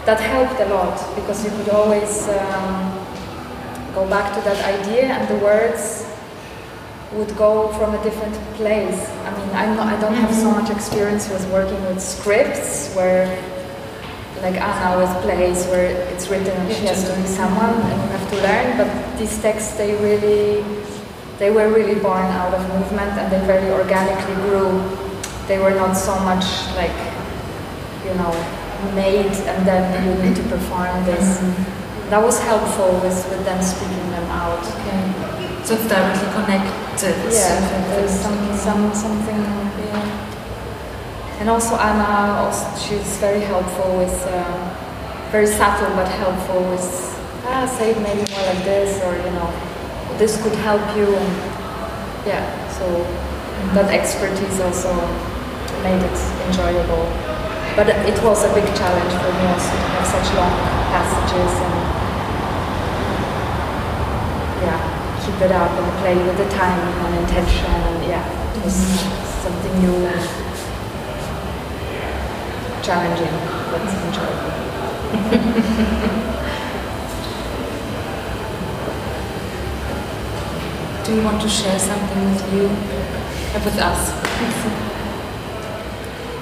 that 0.05 0.19
helped 0.19 0.59
a 0.61 0.65
lot 0.73 0.97
because 1.15 1.43
you 1.43 1.51
could 1.51 1.69
always 1.69 2.27
um, 2.29 3.05
go 3.93 4.07
back 4.09 4.33
to 4.35 4.41
that 4.41 4.59
idea 4.65 5.03
and 5.03 5.27
the 5.27 5.43
words 5.43 6.08
would 7.13 7.35
go 7.35 7.69
from 7.73 7.95
a 7.95 8.03
different 8.03 8.35
place. 8.55 9.09
I 9.25 9.31
mean, 9.37 9.49
I'm 9.55 9.75
not, 9.75 9.87
I 9.87 9.99
don't 9.99 10.13
have 10.13 10.33
so 10.33 10.51
much 10.51 10.69
experience 10.69 11.27
with 11.29 11.45
working 11.51 11.81
with 11.85 12.01
scripts 12.01 12.93
where, 12.93 13.25
like 14.41 14.55
Anna 14.55 14.97
with 14.97 15.23
plays 15.23 15.65
where 15.67 15.85
it's 16.13 16.29
written 16.29 16.55
and 16.55 16.71
she 16.71 16.85
has 16.85 17.09
to 17.09 17.15
be 17.19 17.27
someone 17.27 17.73
and 17.73 18.01
you 18.01 18.09
have 18.17 18.29
to 18.29 18.35
learn. 18.37 18.77
But 18.77 19.17
these 19.17 19.41
texts, 19.41 19.75
they 19.75 19.95
really, 19.95 20.63
they 21.39 21.49
were 21.49 21.73
really 21.73 21.99
born 21.99 22.25
out 22.25 22.53
of 22.53 22.61
movement 22.79 23.11
and 23.17 23.31
they 23.31 23.43
very 23.45 23.71
organically 23.71 24.35
grew. 24.45 24.69
They 25.47 25.57
were 25.57 25.73
not 25.73 25.93
so 25.93 26.13
much 26.19 26.45
like, 26.75 26.93
you 28.05 28.13
know, 28.15 28.31
made 28.93 29.33
and 29.49 29.67
then 29.67 29.83
you 30.05 30.23
need 30.23 30.35
to 30.37 30.43
perform 30.43 31.03
this 31.05 31.39
mm-hmm. 31.39 32.09
that 32.11 32.23
was 32.23 32.39
helpful 32.43 32.93
with, 33.01 33.17
with 33.29 33.43
them 33.45 33.61
speaking 33.63 34.11
them 34.11 34.29
out. 34.29 34.63
Okay. 34.63 35.48
So 35.63 35.75
it's 35.75 35.87
directly 35.87 36.29
connected. 36.33 37.15
Yeah, 37.31 37.59
there's 37.93 38.11
some, 38.11 38.57
some, 38.57 38.93
something, 38.93 39.37
yeah. 39.37 40.27
And 41.39 41.49
also 41.49 41.75
Anna, 41.75 42.39
also, 42.41 42.65
she's 42.77 43.17
very 43.17 43.41
helpful 43.41 43.97
with, 43.97 44.15
um, 44.33 44.71
very 45.31 45.47
subtle 45.47 45.95
but 45.95 46.07
helpful 46.07 46.59
with, 46.71 46.83
ah, 47.45 47.65
say 47.77 47.91
it 47.91 48.01
maybe 48.01 48.25
more 48.33 48.43
like 48.49 48.63
this, 48.65 48.99
or 49.03 49.15
you 49.15 49.31
know, 49.37 49.49
this 50.17 50.41
could 50.43 50.55
help 50.65 50.81
you. 50.97 51.05
And 51.15 51.33
yeah, 52.25 52.43
so 52.73 52.85
that 53.75 53.93
expertise 53.93 54.59
also 54.59 54.91
made 55.83 56.01
it 56.01 56.19
enjoyable. 56.49 57.05
But 57.77 57.87
it 58.09 58.17
was 58.23 58.43
a 58.43 58.53
big 58.53 58.65
challenge 58.75 59.13
for 59.21 59.31
me 59.31 59.45
also 59.47 59.71
to 59.71 59.87
have 59.95 60.07
such 60.07 60.27
long 60.35 60.51
passages 60.91 61.53
and 61.63 61.88
it 65.41 65.51
up 65.51 65.71
and 65.71 65.91
play 65.99 66.15
with 66.15 66.37
the 66.37 66.47
timing 66.49 67.05
and 67.05 67.15
intention 67.19 67.71
and 67.71 68.03
yeah, 68.03 68.55
it 68.55 68.63
was 68.63 68.73
something 69.43 69.79
new 69.79 70.05
and 70.05 70.29
challenging 72.83 73.33
but 73.71 73.81
enjoyable. 73.81 74.53
do 81.05 81.15
you 81.15 81.21
want 81.23 81.41
to 81.41 81.47
share 81.47 81.79
something 81.79 82.25
with 82.25 82.53
you, 82.53 82.65
uh, 82.65 83.61
with 83.63 83.77
us? 83.79 84.11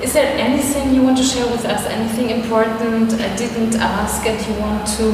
Is 0.04 0.14
there 0.14 0.38
anything 0.38 0.94
you 0.94 1.02
want 1.04 1.18
to 1.18 1.24
share 1.24 1.48
with 1.52 1.66
us? 1.66 1.86
Anything 1.86 2.30
important 2.30 3.14
I 3.14 3.36
didn't 3.36 3.76
ask 3.76 4.26
and 4.26 4.40
you 4.48 4.54
want 4.60 4.88
to 4.98 5.12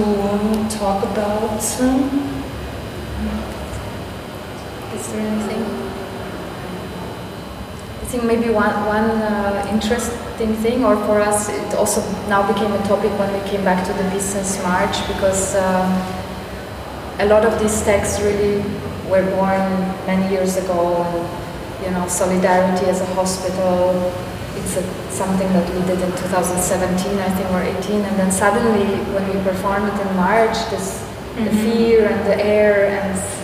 talk 0.78 1.04
about? 1.04 1.62
Is 5.04 5.12
there 5.12 5.20
anything? 5.20 5.64
I 8.02 8.06
think 8.08 8.24
maybe 8.24 8.54
one, 8.54 8.72
one 8.86 9.12
uh, 9.20 9.68
interesting 9.70 10.56
thing, 10.64 10.86
or 10.86 10.96
for 11.06 11.20
us, 11.20 11.50
it 11.50 11.76
also 11.76 12.00
now 12.30 12.48
became 12.48 12.72
a 12.72 12.82
topic 12.88 13.12
when 13.20 13.28
we 13.34 13.50
came 13.50 13.66
back 13.66 13.86
to 13.86 13.92
the 13.92 14.10
Business 14.12 14.64
March 14.64 14.96
because 15.08 15.56
um, 15.56 15.92
a 17.20 17.26
lot 17.26 17.44
of 17.44 17.60
these 17.60 17.84
texts 17.84 18.22
really 18.22 18.64
were 19.12 19.28
born 19.36 19.60
many 20.08 20.32
years 20.32 20.56
ago. 20.56 21.04
And, 21.04 21.84
you 21.84 21.92
know, 21.92 22.08
solidarity 22.08 22.86
as 22.86 23.02
a 23.02 23.06
hospital, 23.08 23.92
it's 24.56 24.78
a, 24.78 24.84
something 25.12 25.52
that 25.52 25.68
we 25.76 25.82
did 25.84 26.00
in 26.00 26.12
2017, 26.16 27.20
I 27.20 27.30
think, 27.36 27.52
or 27.52 27.62
18, 27.62 28.02
and 28.08 28.18
then 28.18 28.32
suddenly 28.32 28.88
when 29.12 29.28
we 29.28 29.44
performed 29.44 29.92
it 29.92 30.00
in 30.00 30.16
March, 30.16 30.56
this 30.72 31.04
the 31.36 31.50
fear 31.50 32.08
and 32.08 32.26
the 32.28 32.38
air 32.40 32.88
and 33.02 33.43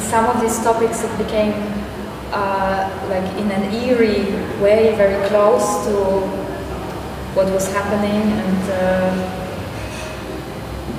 some 0.00 0.26
of 0.26 0.40
these 0.40 0.58
topics 0.62 1.04
it 1.04 1.18
became 1.18 1.52
uh, 2.32 2.88
like 3.08 3.24
in 3.38 3.50
an 3.50 3.72
eerie 3.74 4.32
way 4.60 4.94
very 4.96 5.28
close 5.28 5.84
to 5.86 5.94
what 7.34 7.50
was 7.52 7.70
happening 7.72 8.22
and 8.44 8.70
uh, 8.70 9.40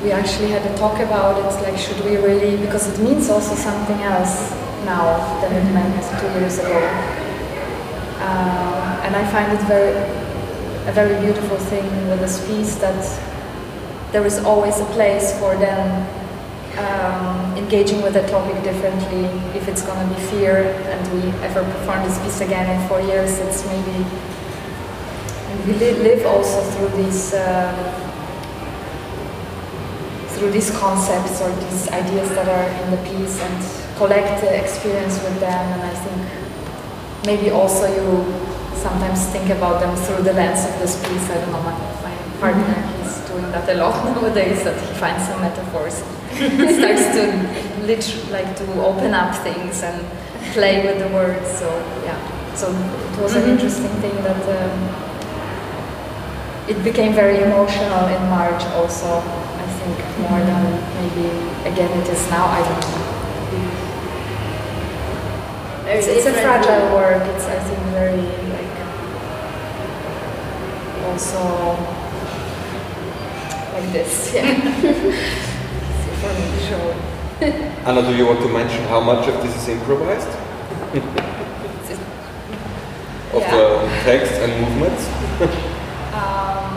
we 0.03 0.11
actually 0.11 0.49
had 0.49 0.61
a 0.65 0.77
talk 0.77 0.99
about 0.99 1.37
it 1.39 1.61
like 1.63 1.77
should 1.77 1.99
we 2.05 2.17
really 2.17 2.57
because 2.57 2.87
it 2.87 3.01
means 3.01 3.29
also 3.29 3.55
something 3.55 4.01
else 4.03 4.51
now 4.85 5.17
than 5.41 5.51
it 5.53 5.73
meant 5.73 5.95
two 6.19 6.39
years 6.39 6.59
ago. 6.59 6.79
Uh, 8.19 9.01
and 9.03 9.15
I 9.15 9.25
find 9.31 9.51
it 9.51 9.61
very 9.67 9.93
a 10.87 10.91
very 10.91 11.19
beautiful 11.19 11.57
thing 11.57 11.85
with 12.09 12.19
this 12.19 12.45
piece 12.47 12.75
that 12.75 13.01
there 14.11 14.25
is 14.25 14.37
always 14.43 14.79
a 14.79 14.85
place 14.93 15.37
for 15.39 15.55
them 15.57 15.89
um, 16.77 17.55
engaging 17.57 18.01
with 18.01 18.13
the 18.13 18.27
topic 18.27 18.61
differently. 18.63 19.25
If 19.57 19.67
it's 19.67 19.81
going 19.81 20.07
to 20.07 20.13
be 20.13 20.21
fear 20.27 20.57
and 20.91 21.01
we 21.13 21.29
ever 21.43 21.63
perform 21.63 22.03
this 22.03 22.17
piece 22.19 22.41
again 22.41 22.69
in 22.69 22.87
four 22.87 23.01
years, 23.01 23.39
it's 23.39 23.65
maybe. 23.65 24.05
We 25.65 25.73
li- 25.73 25.99
live 26.03 26.25
also 26.25 26.61
through 26.71 27.03
these. 27.03 27.33
Uh, 27.33 28.01
through 30.35 30.51
these 30.51 30.69
concepts 30.77 31.41
or 31.41 31.49
these 31.63 31.87
ideas 31.89 32.27
that 32.35 32.47
are 32.47 32.67
in 32.83 32.91
the 32.91 33.01
piece 33.07 33.39
and 33.39 33.95
collect 33.95 34.41
the 34.41 34.51
experience 34.51 35.15
with 35.23 35.39
them 35.39 35.63
and 35.71 35.81
I 35.81 35.95
think 35.95 37.25
maybe 37.25 37.51
also 37.51 37.87
you 37.87 38.45
sometimes 38.75 39.25
think 39.27 39.49
about 39.49 39.79
them 39.79 39.95
through 39.95 40.23
the 40.23 40.33
lens 40.33 40.67
of 40.67 40.77
this 40.79 40.99
piece. 41.07 41.29
I 41.31 41.35
don't 41.39 41.51
know, 41.51 41.63
my, 41.63 41.73
my 42.03 42.15
partner, 42.39 42.67
he's 42.67 42.94
doing 43.35 43.51
that 43.51 43.67
a 43.69 43.73
lot 43.75 44.03
nowadays, 44.05 44.63
that 44.63 44.79
he 44.79 44.93
finds 44.95 45.27
some 45.27 45.41
metaphors. 45.41 46.03
he 46.35 46.73
starts 46.79 47.05
to 47.15 47.23
lit- 47.85 48.31
like 48.31 48.55
to 48.57 48.65
open 48.81 49.13
up 49.13 49.35
things 49.43 49.83
and 49.83 50.05
play 50.53 50.85
with 50.85 50.99
the 50.99 51.09
words. 51.13 51.47
So 51.59 51.67
yeah, 52.03 52.17
so 52.55 52.71
it 52.71 53.19
was 53.21 53.35
an 53.35 53.49
interesting 53.49 53.91
thing 54.03 54.15
that 54.23 54.41
um, 54.57 54.77
it 56.67 56.83
became 56.83 57.13
very 57.13 57.43
emotional 57.43 58.07
in 58.07 58.21
March 58.29 58.63
also, 58.79 59.19
I 59.19 59.67
think, 59.79 59.97
more 60.23 60.39
than 60.39 60.63
maybe 60.99 61.27
again 61.69 61.91
it 62.01 62.07
is 62.07 62.29
now, 62.29 62.45
I 62.47 62.61
don't 62.63 62.81
know. 62.91 63.11
It's, 65.87 66.07
it's 66.07 66.25
a 66.25 66.33
fragile 66.33 66.95
work. 66.95 67.21
It's 67.35 67.45
I 67.45 67.59
think 67.59 67.79
very 67.93 68.17
like 68.55 68.75
also 71.05 71.94
like 73.75 73.91
this. 73.91 74.33
Yeah. 74.35 74.55
For 76.21 76.31
me 76.33 76.43
to 76.47 76.59
show. 76.65 76.83
Anna, 77.85 78.01
do 78.01 78.15
you 78.15 78.25
want 78.25 78.39
to 78.39 78.47
mention 78.47 78.81
how 78.85 79.01
much 79.01 79.27
of 79.27 79.35
this 79.43 79.55
is 79.61 79.67
improvised? 79.67 80.27
of 83.35 83.41
Yeah. 83.41 83.51
the 83.51 83.87
text 84.07 84.33
and 84.43 84.51
movements? 84.61 85.03
Um, 86.15 86.71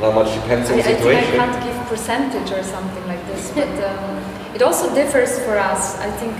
how 0.00 0.10
much 0.12 0.32
depends 0.34 0.70
I, 0.70 0.72
on 0.72 0.78
I 0.78 0.82
think 0.82 1.00
I 1.04 1.36
can't 1.36 1.64
give 1.64 1.76
percentage 1.88 2.50
or 2.50 2.62
something 2.62 3.06
like 3.06 3.24
this, 3.26 3.50
but 3.54 3.68
um, 3.84 4.24
it 4.54 4.62
also 4.62 4.92
differs 4.94 5.38
for 5.40 5.58
us. 5.58 5.98
I 6.00 6.10
think 6.18 6.34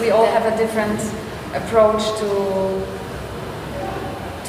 we 0.00 0.10
all 0.10 0.26
have 0.26 0.46
a 0.46 0.56
different 0.56 1.00
approach 1.54 2.04
to 2.20 2.28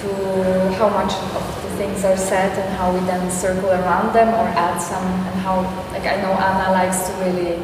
to 0.06 0.74
how 0.78 0.89
much 0.89 1.13
of 1.36 1.44
the 1.63 1.72
things 1.78 2.06
are 2.06 2.18
said 2.18 2.52
and 2.58 2.70
how 2.78 2.94
we 2.94 3.00
then 3.06 3.30
circle 3.32 3.70
around 3.70 4.13
them 4.13 4.30
or 4.30 4.48
add 4.54 4.80
some 4.80 5.04
and 5.04 5.36
how 5.41 5.62
like 5.91 6.06
I 6.06 6.22
know 6.22 6.34
Anna 6.34 6.72
likes 6.72 7.08
to 7.08 7.13
really 7.26 7.58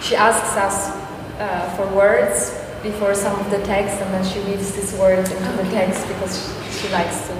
she 0.00 0.16
asks 0.16 0.56
us 0.56 0.90
uh, 1.38 1.74
for 1.76 1.86
words 1.94 2.56
before 2.82 3.14
some 3.14 3.38
of 3.38 3.50
the 3.50 3.60
text 3.64 4.00
and 4.00 4.14
then 4.14 4.24
she 4.24 4.40
weaves 4.48 4.72
these 4.74 4.94
words 4.94 5.30
into 5.30 5.52
the 5.60 5.68
text 5.70 6.06
because 6.08 6.32
she, 6.40 6.86
she 6.86 6.92
likes 6.92 7.28
to 7.28 7.34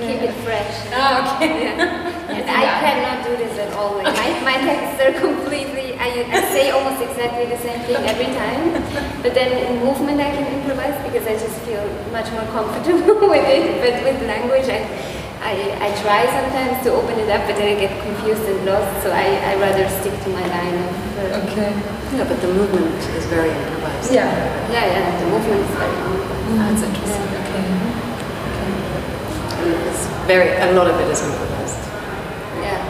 Keep 0.00 0.22
it 0.22 0.34
fresh. 0.44 0.88
Ah, 0.94 1.36
okay. 1.36 1.76
And 1.76 2.14
I 2.48 2.64
cannot 2.80 3.26
do 3.26 3.36
this 3.36 3.58
at 3.58 3.72
all. 3.74 3.96
Like 3.96 4.14
my, 4.16 4.28
my 4.44 4.56
texts 4.62 4.98
are 5.04 5.12
completely, 5.20 5.94
I, 5.98 6.24
I 6.30 6.40
say 6.54 6.70
almost 6.70 7.02
exactly 7.02 7.46
the 7.46 7.58
same 7.58 7.80
thing 7.84 7.96
every 8.06 8.30
time. 8.36 8.80
But 9.22 9.34
then 9.34 9.50
in 9.52 9.84
movement 9.84 10.20
I 10.20 10.30
can 10.30 10.46
improvise 10.60 10.96
because 11.04 11.26
I 11.26 11.34
just 11.36 11.56
feel 11.68 11.82
much 12.12 12.30
more 12.32 12.46
comfortable 12.54 13.28
with 13.32 13.44
it. 13.44 13.80
But 13.82 14.04
with 14.04 14.18
language 14.26 14.68
I, 14.68 14.80
I, 15.40 15.54
I 15.80 15.88
try 16.04 16.24
sometimes 16.28 16.84
to 16.84 16.92
open 16.92 17.18
it 17.18 17.28
up, 17.30 17.46
but 17.48 17.56
then 17.56 17.76
I 17.76 17.80
get 17.80 17.92
confused 18.04 18.44
and 18.44 18.64
lost. 18.66 19.02
So 19.02 19.10
I, 19.10 19.26
I 19.50 19.54
rather 19.56 19.88
stick 20.00 20.12
to 20.24 20.28
my 20.30 20.44
line 20.46 20.74
of. 20.74 20.88
Uh, 21.18 21.40
Okay. 21.50 21.72
Yeah, 22.16 22.24
but 22.26 22.40
the 22.40 22.48
movement 22.48 22.96
is 23.14 23.24
very 23.26 23.50
improvised. 23.50 24.12
Yeah. 24.12 24.26
yeah, 24.72 24.84
yeah, 24.86 25.20
the 25.20 25.26
movement 25.30 25.60
is 25.60 25.70
very 25.78 25.94
important. 25.94 26.58
That's 26.58 26.82
interesting. 26.82 27.28
Okay. 27.38 27.64
And 29.60 29.68
it's 29.86 30.06
very, 30.26 30.50
a 30.58 30.72
lot 30.72 30.88
of 30.88 30.98
it 30.98 31.08
is 31.08 31.20
improvised. 31.22 31.78
Yeah. 32.64 32.82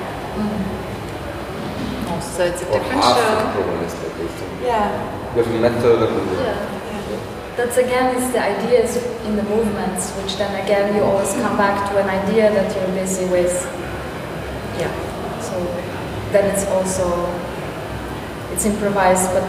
So 2.22 2.44
it's 2.44 2.62
a 2.62 2.66
Or 2.68 2.78
different 2.78 3.02
half 3.02 3.16
show. 3.16 3.60
improvised, 3.60 3.96
at 4.04 4.20
least. 4.20 4.38
Yeah. 4.62 5.36
You 5.36 5.42
have 5.42 5.54
a 5.54 5.60
method 5.60 6.02
and 6.02 7.56
That's 7.56 7.76
again 7.76 8.16
is 8.16 8.32
the 8.32 8.40
ideas 8.42 8.96
in 9.26 9.36
the 9.36 9.42
movements, 9.42 10.10
which 10.16 10.36
then 10.36 10.52
again 10.64 10.94
you 10.94 11.02
always 11.02 11.32
come 11.34 11.56
back 11.56 11.90
to 11.90 11.98
an 11.98 12.08
idea 12.08 12.50
that 12.52 12.74
you're 12.76 12.94
busy 12.94 13.26
with. 13.26 13.52
Yeah. 14.78 14.92
So 15.40 15.56
then 16.32 16.44
it's 16.54 16.66
also 16.68 17.06
it's 18.52 18.64
improvised, 18.66 19.30
but 19.32 19.48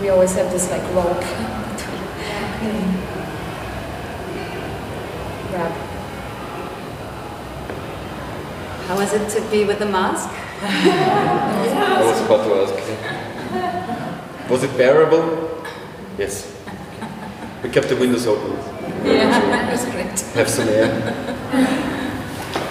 we 0.00 0.08
always 0.10 0.34
have 0.34 0.50
this 0.50 0.70
like 0.70 0.82
rope 0.94 1.20
that 2.30 2.60
grab. 5.50 5.72
How 8.88 8.96
was 8.98 9.12
it 9.14 9.28
to 9.30 9.40
be 9.50 9.64
with 9.64 9.78
the 9.78 9.86
mask? 9.86 10.28
I 10.66 12.00
was 12.02 12.20
about 12.24 12.44
to 12.44 12.54
ask. 12.62 12.74
you. 12.88 14.50
Was 14.50 14.62
it 14.62 14.76
bearable? 14.76 15.62
Yes. 16.18 16.50
We 17.62 17.70
kept 17.70 17.88
the 17.88 17.96
windows 17.96 18.26
open. 18.26 18.52
Yeah, 19.04 19.28
that's 19.68 19.84
great. 19.84 20.20
Have 20.34 20.48
some 20.48 20.68
air. 20.68 20.88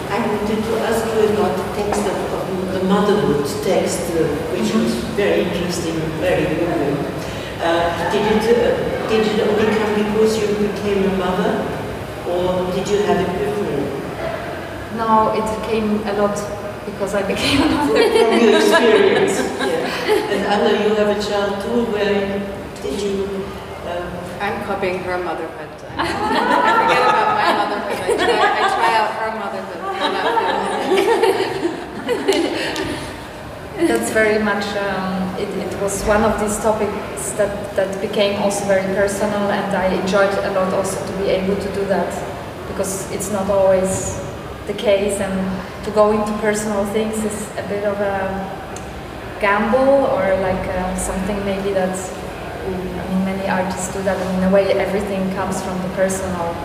I 0.09 0.17
wanted 0.27 0.63
to 0.63 0.73
ask 0.89 1.05
you 1.05 1.33
about 1.33 1.57
the 1.57 1.63
text 1.83 2.01
of, 2.01 2.17
of 2.33 2.73
the 2.73 2.83
motherhood 2.85 3.45
text, 3.63 4.01
uh, 4.11 4.25
which 4.53 4.73
was 4.73 4.93
very 5.17 5.41
interesting, 5.43 5.95
very 6.21 6.45
moving. 6.55 6.97
Uh, 7.61 8.11
did 8.11 8.25
it 8.37 8.57
uh, 8.57 9.09
did 9.09 9.25
it 9.27 9.39
only 9.47 9.65
come 9.77 9.93
because 10.03 10.37
you 10.37 10.47
became 10.67 11.03
a 11.09 11.17
mother, 11.17 11.53
or 12.27 12.71
did 12.73 12.87
you 12.87 12.97
have 13.05 13.19
it 13.21 13.33
before? 13.39 13.63
No, 14.97 15.33
it 15.33 15.47
came 15.69 16.05
a 16.07 16.13
lot 16.21 16.37
because 16.85 17.13
I 17.15 17.23
became 17.23 17.61
a 17.61 17.65
mother. 17.75 17.93
From 18.19 18.33
your 18.39 18.57
experience, 18.57 19.37
yeah. 19.59 20.31
And 20.33 20.41
Anna, 20.45 20.71
you 20.83 20.95
have 20.95 21.11
a 21.17 21.19
child 21.21 21.61
too. 21.63 21.85
Where 21.91 22.39
did 22.81 23.01
you? 23.01 23.25
Uh, 23.85 24.07
I'm 24.41 24.63
copying 24.65 24.99
her 24.99 25.17
motherhood. 25.17 25.69
I 25.97 26.05
forget 26.07 27.03
about 27.09 27.29
my 27.39 27.49
motherhood. 27.59 27.99
I 28.03 28.11
try, 28.17 28.47
I 28.59 28.63
try 28.75 28.91
out 28.99 29.11
her 29.21 29.31
motherhood. 29.39 29.81
That's 33.87 34.11
very 34.11 34.41
much, 34.41 34.65
um, 34.77 35.35
it, 35.35 35.49
it 35.49 35.81
was 35.81 36.03
one 36.05 36.23
of 36.23 36.39
these 36.39 36.57
topics 36.59 37.31
that, 37.33 37.75
that 37.75 37.99
became 38.01 38.39
also 38.41 38.65
very 38.65 38.83
personal, 38.95 39.49
and 39.51 39.75
I 39.75 39.87
enjoyed 39.87 40.31
a 40.45 40.51
lot 40.51 40.71
also 40.73 41.05
to 41.05 41.13
be 41.17 41.29
able 41.29 41.55
to 41.55 41.73
do 41.73 41.83
that 41.85 42.13
because 42.67 43.11
it's 43.11 43.31
not 43.31 43.49
always 43.49 44.21
the 44.67 44.73
case, 44.73 45.19
and 45.19 45.33
to 45.83 45.91
go 45.91 46.11
into 46.11 46.31
personal 46.39 46.85
things 46.87 47.23
is 47.23 47.49
a 47.57 47.67
bit 47.67 47.83
of 47.83 47.99
a 47.99 48.17
gamble 49.41 50.07
or 50.15 50.23
like 50.39 50.65
uh, 50.69 50.95
something 50.95 51.37
maybe 51.43 51.73
that 51.73 51.97
I 52.63 52.69
mean, 52.69 53.25
many 53.25 53.49
artists 53.49 53.93
do 53.93 54.01
that, 54.03 54.15
and 54.15 54.37
in 54.37 54.43
a 54.49 54.51
way, 54.53 54.71
everything 54.71 55.29
comes 55.35 55.61
from 55.61 55.77
the 55.81 55.89
personal. 55.95 56.55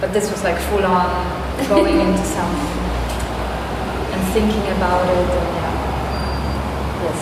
But 0.00 0.12
this 0.14 0.30
was 0.30 0.42
like 0.42 0.58
full 0.72 0.84
on 0.84 1.12
going 1.68 2.00
into 2.06 2.24
something 2.24 2.80
and 4.12 4.22
thinking 4.32 4.66
about 4.76 5.04
it. 5.04 5.28
And 5.36 5.52
yeah. 5.60 5.82
Yes. 7.04 7.20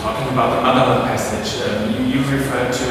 Talking 0.00 0.32
about 0.32 0.50
the 0.56 0.60
other 0.66 1.06
passage, 1.06 1.60
um, 1.68 1.92
you, 1.92 2.00
you 2.16 2.20
referred 2.32 2.72
to 2.72 2.88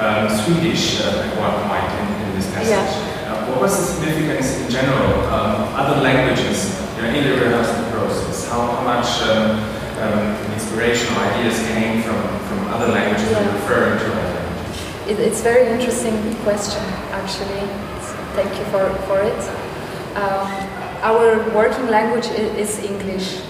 um, 0.00 0.28
Swedish 0.40 1.02
uh, 1.02 1.28
at 1.28 1.36
one 1.36 1.54
point 1.68 1.92
in, 2.00 2.06
in 2.28 2.34
this 2.34 2.48
passage. 2.50 2.70
Yeah. 2.70 3.09
What 3.50 3.62
was 3.62 3.76
the 3.76 3.82
significance 3.94 4.56
in 4.60 4.70
general 4.70 5.10
um, 5.26 5.74
other 5.74 6.00
languages 6.00 6.70
you 6.96 7.02
know, 7.02 7.08
in 7.08 7.24
the 7.24 7.34
rehearsal 7.44 7.82
process? 7.90 8.48
How, 8.48 8.60
how 8.62 8.84
much 8.84 9.10
um, 9.26 9.58
um, 9.98 10.52
inspiration 10.52 11.12
or 11.14 11.18
ideas 11.34 11.58
came 11.66 12.00
from, 12.02 12.14
from 12.46 12.68
other 12.68 12.86
languages 12.92 13.28
Yeah. 13.28 13.42
you're 13.44 13.52
referring 13.54 13.98
to? 13.98 15.10
It, 15.10 15.18
it's 15.18 15.40
a 15.40 15.42
very 15.42 15.66
interesting 15.66 16.14
question, 16.46 16.80
actually. 17.10 17.66
So 18.06 18.14
thank 18.38 18.56
you 18.56 18.64
for, 18.70 18.88
for 19.08 19.20
it. 19.20 19.40
Um, 20.14 20.46
our 21.02 21.42
working 21.52 21.88
language 21.88 22.26
is 22.28 22.78
English. 22.78 23.40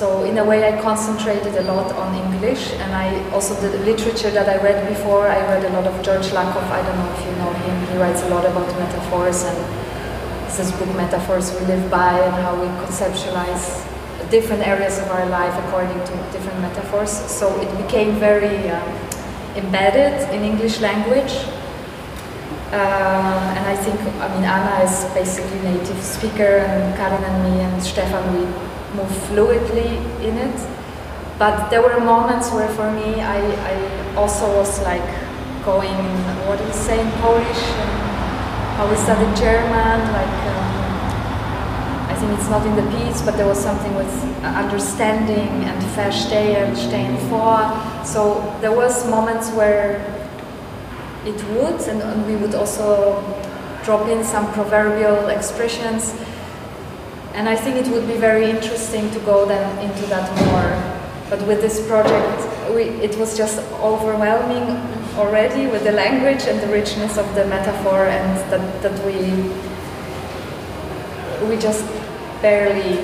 So 0.00 0.24
in 0.24 0.38
a 0.38 0.44
way, 0.46 0.64
I 0.64 0.80
concentrated 0.80 1.54
a 1.56 1.64
lot 1.64 1.92
on 1.92 2.14
English, 2.14 2.72
and 2.72 2.94
I 2.94 3.06
also 3.32 3.52
the 3.60 3.68
literature 3.84 4.30
that 4.30 4.48
I 4.48 4.56
read 4.64 4.88
before. 4.88 5.28
I 5.28 5.40
read 5.52 5.62
a 5.62 5.72
lot 5.76 5.86
of 5.86 5.92
George 6.02 6.28
Lakoff. 6.32 6.68
I 6.72 6.80
don't 6.80 6.96
know 6.96 7.10
if 7.12 7.20
you 7.26 7.32
know 7.36 7.52
him. 7.52 7.76
He 7.92 7.98
writes 7.98 8.22
a 8.22 8.30
lot 8.30 8.46
about 8.46 8.66
metaphors, 8.78 9.44
and 9.44 9.58
this 10.46 10.58
is 10.58 10.72
book 10.72 10.88
metaphors 10.96 11.52
we 11.52 11.66
live 11.66 11.90
by, 11.90 12.18
and 12.18 12.34
how 12.40 12.56
we 12.56 12.68
conceptualize 12.80 13.84
different 14.30 14.66
areas 14.66 14.98
of 14.98 15.10
our 15.10 15.26
life 15.28 15.52
according 15.66 16.00
to 16.08 16.12
different 16.32 16.58
metaphors. 16.60 17.10
So 17.10 17.60
it 17.60 17.68
became 17.76 18.14
very 18.14 18.70
um, 18.70 18.88
embedded 19.54 20.16
in 20.32 20.44
English 20.44 20.80
language. 20.80 21.44
Um, 22.72 23.36
and 23.52 23.64
I 23.68 23.76
think, 23.76 24.00
I 24.16 24.32
mean, 24.32 24.44
Anna 24.48 24.82
is 24.82 25.04
basically 25.12 25.60
native 25.60 26.00
speaker, 26.02 26.64
and 26.64 26.96
Karin 26.96 27.22
and 27.22 27.36
me 27.44 27.60
and 27.60 27.82
Stefan, 27.82 28.24
we 28.32 28.69
move 28.94 29.10
fluidly 29.28 30.00
in 30.22 30.36
it. 30.38 30.58
But 31.38 31.70
there 31.70 31.82
were 31.82 31.98
moments 32.00 32.50
where, 32.52 32.68
for 32.68 32.90
me, 32.92 33.20
I, 33.20 33.38
I 33.40 34.14
also 34.14 34.46
was 34.56 34.80
like 34.82 35.06
going, 35.64 35.96
what 36.46 36.58
do 36.58 36.64
you 36.66 36.72
say 36.72 37.00
in 37.00 37.10
Polish? 37.22 37.62
And 37.80 37.90
how 38.76 38.88
we 38.88 38.96
studied 38.96 39.34
German, 39.36 40.12
like. 40.12 40.36
Um, 40.48 40.80
I 42.10 42.14
think 42.20 42.38
it's 42.38 42.50
not 42.50 42.66
in 42.66 42.76
the 42.76 42.84
piece, 42.98 43.22
but 43.22 43.36
there 43.38 43.46
was 43.46 43.58
something 43.58 43.94
with 43.94 44.12
understanding 44.44 45.48
and 45.64 45.82
verstehen, 45.94 46.76
stehen 46.76 47.16
vor. 47.30 47.72
So 48.04 48.42
there 48.60 48.72
was 48.72 49.08
moments 49.08 49.50
where 49.52 50.04
it 51.24 51.42
would, 51.50 51.80
and, 51.88 52.02
and 52.02 52.26
we 52.26 52.36
would 52.36 52.54
also 52.54 53.22
drop 53.84 54.08
in 54.08 54.24
some 54.24 54.52
proverbial 54.52 55.28
expressions. 55.28 56.12
And 57.34 57.48
I 57.48 57.56
think 57.56 57.76
it 57.76 57.88
would 57.92 58.06
be 58.06 58.16
very 58.16 58.50
interesting 58.50 59.10
to 59.12 59.18
go 59.20 59.46
then 59.46 59.78
into 59.78 60.06
that 60.06 60.28
more. 60.46 61.00
But 61.30 61.46
with 61.46 61.60
this 61.60 61.86
project, 61.86 62.74
we, 62.74 62.82
it 63.02 63.16
was 63.16 63.36
just 63.36 63.58
overwhelming 63.80 64.76
already 65.16 65.66
with 65.66 65.84
the 65.84 65.92
language 65.92 66.42
and 66.44 66.60
the 66.60 66.66
richness 66.68 67.18
of 67.18 67.34
the 67.34 67.46
metaphor, 67.46 68.06
and 68.06 68.36
that, 68.50 68.82
that 68.82 69.06
we 69.06 69.14
we 71.48 71.56
just 71.56 71.84
barely 72.42 72.98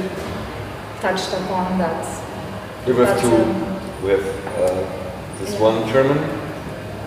touched 1.00 1.32
upon 1.32 1.78
that. 1.78 2.04
We 2.86 2.94
have 2.96 3.20
two. 3.20 3.30
We 4.04 4.10
have 4.10 4.26
uh, 4.58 5.38
this 5.38 5.54
yeah. 5.54 5.60
one 5.60 5.88
German, 5.92 6.18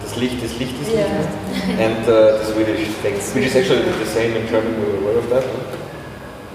das 0.01 0.15
Licht, 0.17 0.41
das 0.41 0.57
Licht 0.59 0.73
Yeah. 0.87 1.19
Licht, 1.19 1.79
and 1.79 2.03
uh, 2.07 2.37
the 2.37 2.45
Swedish 2.45 2.95
text, 3.01 3.35
which 3.35 3.45
is 3.45 3.55
actually 3.55 3.83
the 3.83 4.05
same 4.05 4.35
in 4.35 4.47
German. 4.47 4.79
We 4.79 4.87
were 4.87 4.97
aware 4.97 5.17
of 5.17 5.29
that. 5.29 5.78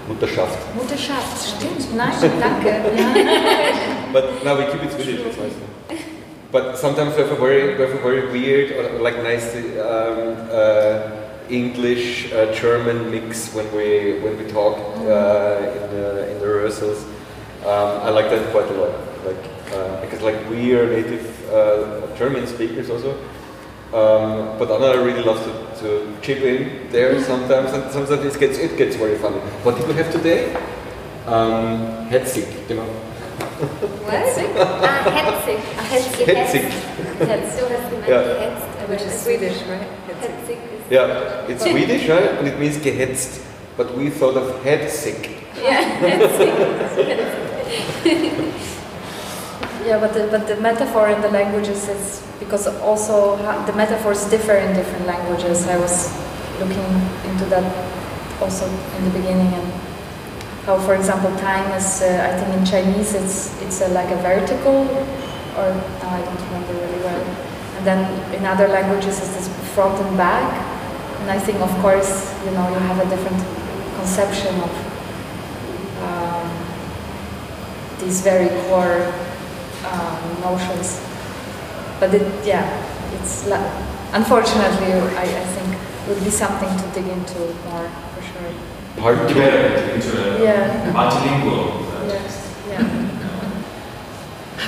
Mutterschaft. 0.07 0.57
Mutterschaft, 0.75 1.37
stimmt, 1.37 1.95
nein, 1.95 2.13
danke. 2.39 2.73
But 4.13 4.43
now 4.45 4.55
we 4.57 4.65
keep 4.71 4.83
it 4.83 4.91
Swedish. 4.91 5.19
It's 5.19 5.37
nice. 5.37 5.53
But 6.51 6.77
sometimes 6.77 7.15
we 7.15 7.23
have 7.23 7.31
a 7.31 7.35
very, 7.35 7.75
we 7.75 7.81
have 7.81 7.93
a 7.93 8.01
very 8.01 8.31
weird 8.31 8.71
or 8.71 9.01
like 9.01 9.17
nice 9.23 9.55
um, 9.55 10.37
uh, 10.51 11.11
English 11.49 12.31
uh, 12.31 12.53
German 12.53 13.11
mix 13.11 13.53
when 13.53 13.65
we 13.75 14.19
when 14.23 14.37
we 14.37 14.45
talk 14.51 14.77
uh, 14.77 15.75
in 15.75 15.83
the 15.91 16.31
in 16.31 16.39
the 16.39 16.47
rehearsals. 16.47 17.03
Um, 17.65 17.99
I 18.07 18.09
like 18.09 18.29
that 18.29 18.51
quite 18.51 18.69
a 18.69 18.73
lot. 18.73 18.93
Like 19.25 19.43
uh, 19.73 20.01
because 20.01 20.21
like 20.21 20.49
we 20.49 20.75
are 20.75 20.87
native 20.87 21.25
uh, 21.51 22.15
German 22.15 22.47
speakers 22.47 22.89
also. 22.89 23.17
Um, 23.93 24.57
but 24.57 24.69
Anna 24.71 25.01
really 25.03 25.23
loves 25.23 25.41
to, 25.41 25.51
to 25.85 26.17
chip 26.21 26.41
in 26.41 26.89
there 26.91 27.21
sometimes, 27.23 27.71
and 27.73 27.91
sometimes 27.91 28.25
it 28.25 28.39
gets 28.39 28.57
it 28.57 28.77
gets 28.77 28.95
very 28.95 29.17
funny. 29.17 29.37
What 29.63 29.77
did 29.77 29.87
we 29.87 29.93
have 30.01 30.11
today? 30.11 30.53
Um, 31.27 32.07
Hetzig, 32.09 32.47
you 32.69 32.75
know. 32.75 32.89
What? 34.05 34.13
Hetzig. 34.13 34.49
Ah, 34.57 35.03
hetzig. 35.17 35.59
Hetzig. 36.27 36.65
Hetz. 37.29 37.55
Du 37.57 37.63
hast 37.69 37.89
gemeint, 37.89 38.07
Ja. 38.09 38.21
gehetzt. 38.21 38.67
Which 38.89 39.01
is 39.01 39.23
Swedish, 39.23 39.57
right? 39.69 39.87
Hetzig 40.21 40.57
ist. 40.57 40.91
Yeah, 40.91 41.49
it's 41.49 41.63
Swedish, 41.63 42.07
right? 42.09 42.37
And 42.39 42.47
it 42.47 42.59
means 42.59 42.77
gehetzt. 42.77 43.39
But 43.77 43.95
we 43.97 44.09
thought 44.09 44.37
of 44.37 44.63
head 44.63 44.89
sick. 44.89 45.29
Ja, 45.63 45.71
hetzig. 46.01 46.51
Yeah, 49.85 49.99
but 49.99 50.13
the, 50.13 50.25
but 50.31 50.47
the 50.47 50.59
metaphor 50.61 51.09
in 51.09 51.21
the 51.21 51.29
languages 51.29 51.87
is 51.87 52.25
because 52.39 52.65
also 52.81 53.37
the 53.67 53.73
metaphors 53.73 54.27
differ 54.31 54.53
in 54.53 54.73
different 54.73 55.05
languages. 55.05 55.67
I 55.67 55.77
was 55.77 56.09
looking 56.59 56.89
into 57.29 57.45
that 57.53 57.61
also 58.41 58.65
in 58.97 59.03
the 59.05 59.11
beginning 59.11 59.53
and 59.53 59.71
how, 60.65 60.79
for 60.79 60.95
example, 60.95 61.29
time 61.37 61.69
is. 61.77 62.01
Uh, 62.01 62.17
I 62.25 62.33
think 62.33 62.57
in 62.57 62.65
Chinese 62.65 63.13
it's 63.13 63.61
it's 63.61 63.79
like 63.93 64.09
a 64.09 64.17
vertical, 64.25 64.89
or 65.53 65.69
no, 65.69 66.07
I 66.09 66.21
don't 66.25 66.41
remember 66.49 66.73
really 66.73 67.01
well. 67.05 67.21
And 67.77 67.85
then 67.85 68.33
in 68.33 68.43
other 68.43 68.67
languages 68.67 69.19
it's 69.19 69.35
this 69.37 69.47
front 69.75 70.01
and 70.01 70.17
back. 70.17 70.49
And 71.21 71.29
I 71.29 71.37
think, 71.37 71.59
of 71.61 71.69
course, 71.85 72.33
you 72.43 72.51
know, 72.57 72.67
you 72.69 72.79
have 72.89 73.05
a 73.05 73.09
different 73.09 73.37
conception 73.97 74.55
of 74.65 74.73
um, 76.01 76.49
these 78.01 78.21
very 78.21 78.49
core 78.65 79.13
um, 79.93 80.41
notions. 80.41 80.99
But 81.99 82.13
it, 82.13 82.21
yeah, 82.45 82.65
it's 83.21 83.47
la- 83.47 83.71
unfortunately, 84.13 84.93
I, 85.17 85.23
I 85.23 85.45
think 85.55 85.77
would 86.07 86.23
be 86.23 86.29
something 86.29 86.69
to 86.69 86.85
dig 86.93 87.07
into 87.07 87.39
more 87.69 87.89
for 88.13 88.21
sure. 88.21 88.51
Part 88.97 89.27
two. 89.29 89.33
Develop 89.35 89.95
into 89.95 90.35
a 90.35 90.43
Yeah. 90.43 90.91
multilingual. 90.93 91.63
uh, 91.91 92.05
Yes. 92.07 92.33
Yeah. 92.69 92.87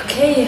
Okay. 0.04 0.46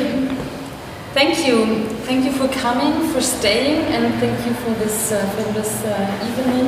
Thank 1.14 1.46
you. 1.48 1.86
Thank 2.06 2.26
you 2.26 2.32
for 2.32 2.48
coming, 2.50 3.10
for 3.14 3.22
staying, 3.22 3.82
and 3.94 4.14
thank 4.20 4.46
you 4.46 4.54
for 4.64 4.72
this 4.80 5.12
uh, 5.12 5.18
for 5.36 5.44
this 5.54 5.84
uh, 5.84 6.28
evening. 6.28 6.68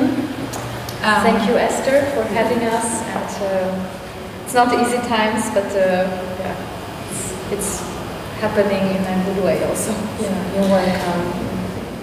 Um, 1.02 1.22
thank 1.26 1.48
you, 1.48 1.56
Esther, 1.56 2.02
for 2.14 2.22
having 2.34 2.62
us. 2.68 3.02
And 3.02 3.30
uh, 3.42 3.74
it's 4.44 4.54
not 4.54 4.72
easy 4.74 4.98
times, 5.08 5.50
but 5.54 5.66
uh, 5.74 6.06
yeah, 6.42 6.54
it's, 7.52 7.80
it's 7.80 8.40
happening 8.40 8.82
in 8.96 9.04
a 9.04 9.24
good 9.24 9.44
way 9.44 9.62
also. 9.64 9.92
Yeah, 10.20 10.54
you're 10.54 10.70
welcome. 10.70 11.52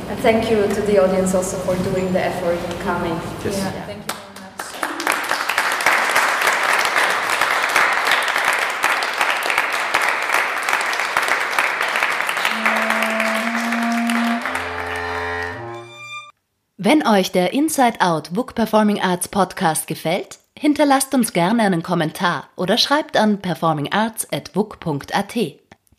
And 0.09 0.19
thank 0.19 0.49
you 0.49 0.67
to 0.67 0.81
the 0.81 0.99
audience 1.03 1.35
also 1.35 1.57
for 1.57 1.75
doing 1.91 2.13
the 2.13 2.23
effort 2.23 2.57
in 2.57 2.77
coming. 2.81 3.19
Yes. 3.43 3.57
Yeah. 3.57 3.85
Thank 3.85 3.99
you 3.99 4.13
very 4.13 4.33
much. 4.41 4.65
Wenn 16.77 17.05
euch 17.05 17.31
der 17.31 17.53
Inside 17.53 17.99
Out 17.99 18.35
WUK 18.35 18.55
Performing 18.55 19.01
Arts 19.01 19.27
Podcast 19.27 19.87
gefällt, 19.87 20.38
hinterlasst 20.59 21.15
uns 21.15 21.31
gerne 21.31 21.63
einen 21.63 21.83
Kommentar 21.83 22.49
oder 22.57 22.77
schreibt 22.77 23.15
an 23.15 23.39
performingarts.wuk.at. 23.39 25.35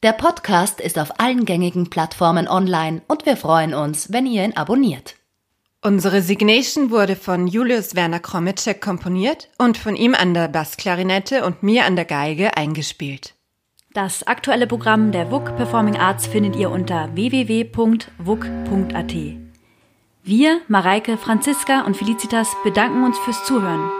Der 0.02 0.12
Podcast 0.12 0.80
ist 0.82 0.98
auf 0.98 1.18
allen 1.18 1.46
gängigen 1.46 1.88
Plattformen 1.88 2.46
online 2.46 3.00
und 3.08 3.24
wir 3.24 3.38
freuen 3.38 3.72
uns, 3.72 4.12
wenn 4.12 4.26
ihr 4.26 4.44
ihn 4.44 4.56
abonniert. 4.56 5.16
Unsere 5.82 6.20
Signation 6.20 6.90
wurde 6.90 7.16
von 7.16 7.46
Julius 7.46 7.94
Werner 7.96 8.20
Kromitschek 8.20 8.82
komponiert 8.82 9.48
und 9.56 9.78
von 9.78 9.96
ihm 9.96 10.14
an 10.14 10.34
der 10.34 10.48
Bassklarinette 10.48 11.46
und 11.46 11.62
mir 11.62 11.86
an 11.86 11.96
der 11.96 12.04
Geige 12.04 12.54
eingespielt. 12.58 13.32
Das 13.94 14.26
aktuelle 14.26 14.66
Programm 14.66 15.10
der 15.10 15.30
WUK 15.30 15.56
Performing 15.56 15.96
Arts 15.96 16.26
findet 16.26 16.54
ihr 16.54 16.70
unter 16.70 17.08
www.wuk.at. 17.14 18.04
Wir, 20.22 20.60
Mareike, 20.68 21.16
Franziska 21.16 21.80
und 21.86 21.96
Felicitas 21.96 22.54
bedanken 22.62 23.04
uns 23.04 23.18
fürs 23.20 23.42
Zuhören. 23.46 23.99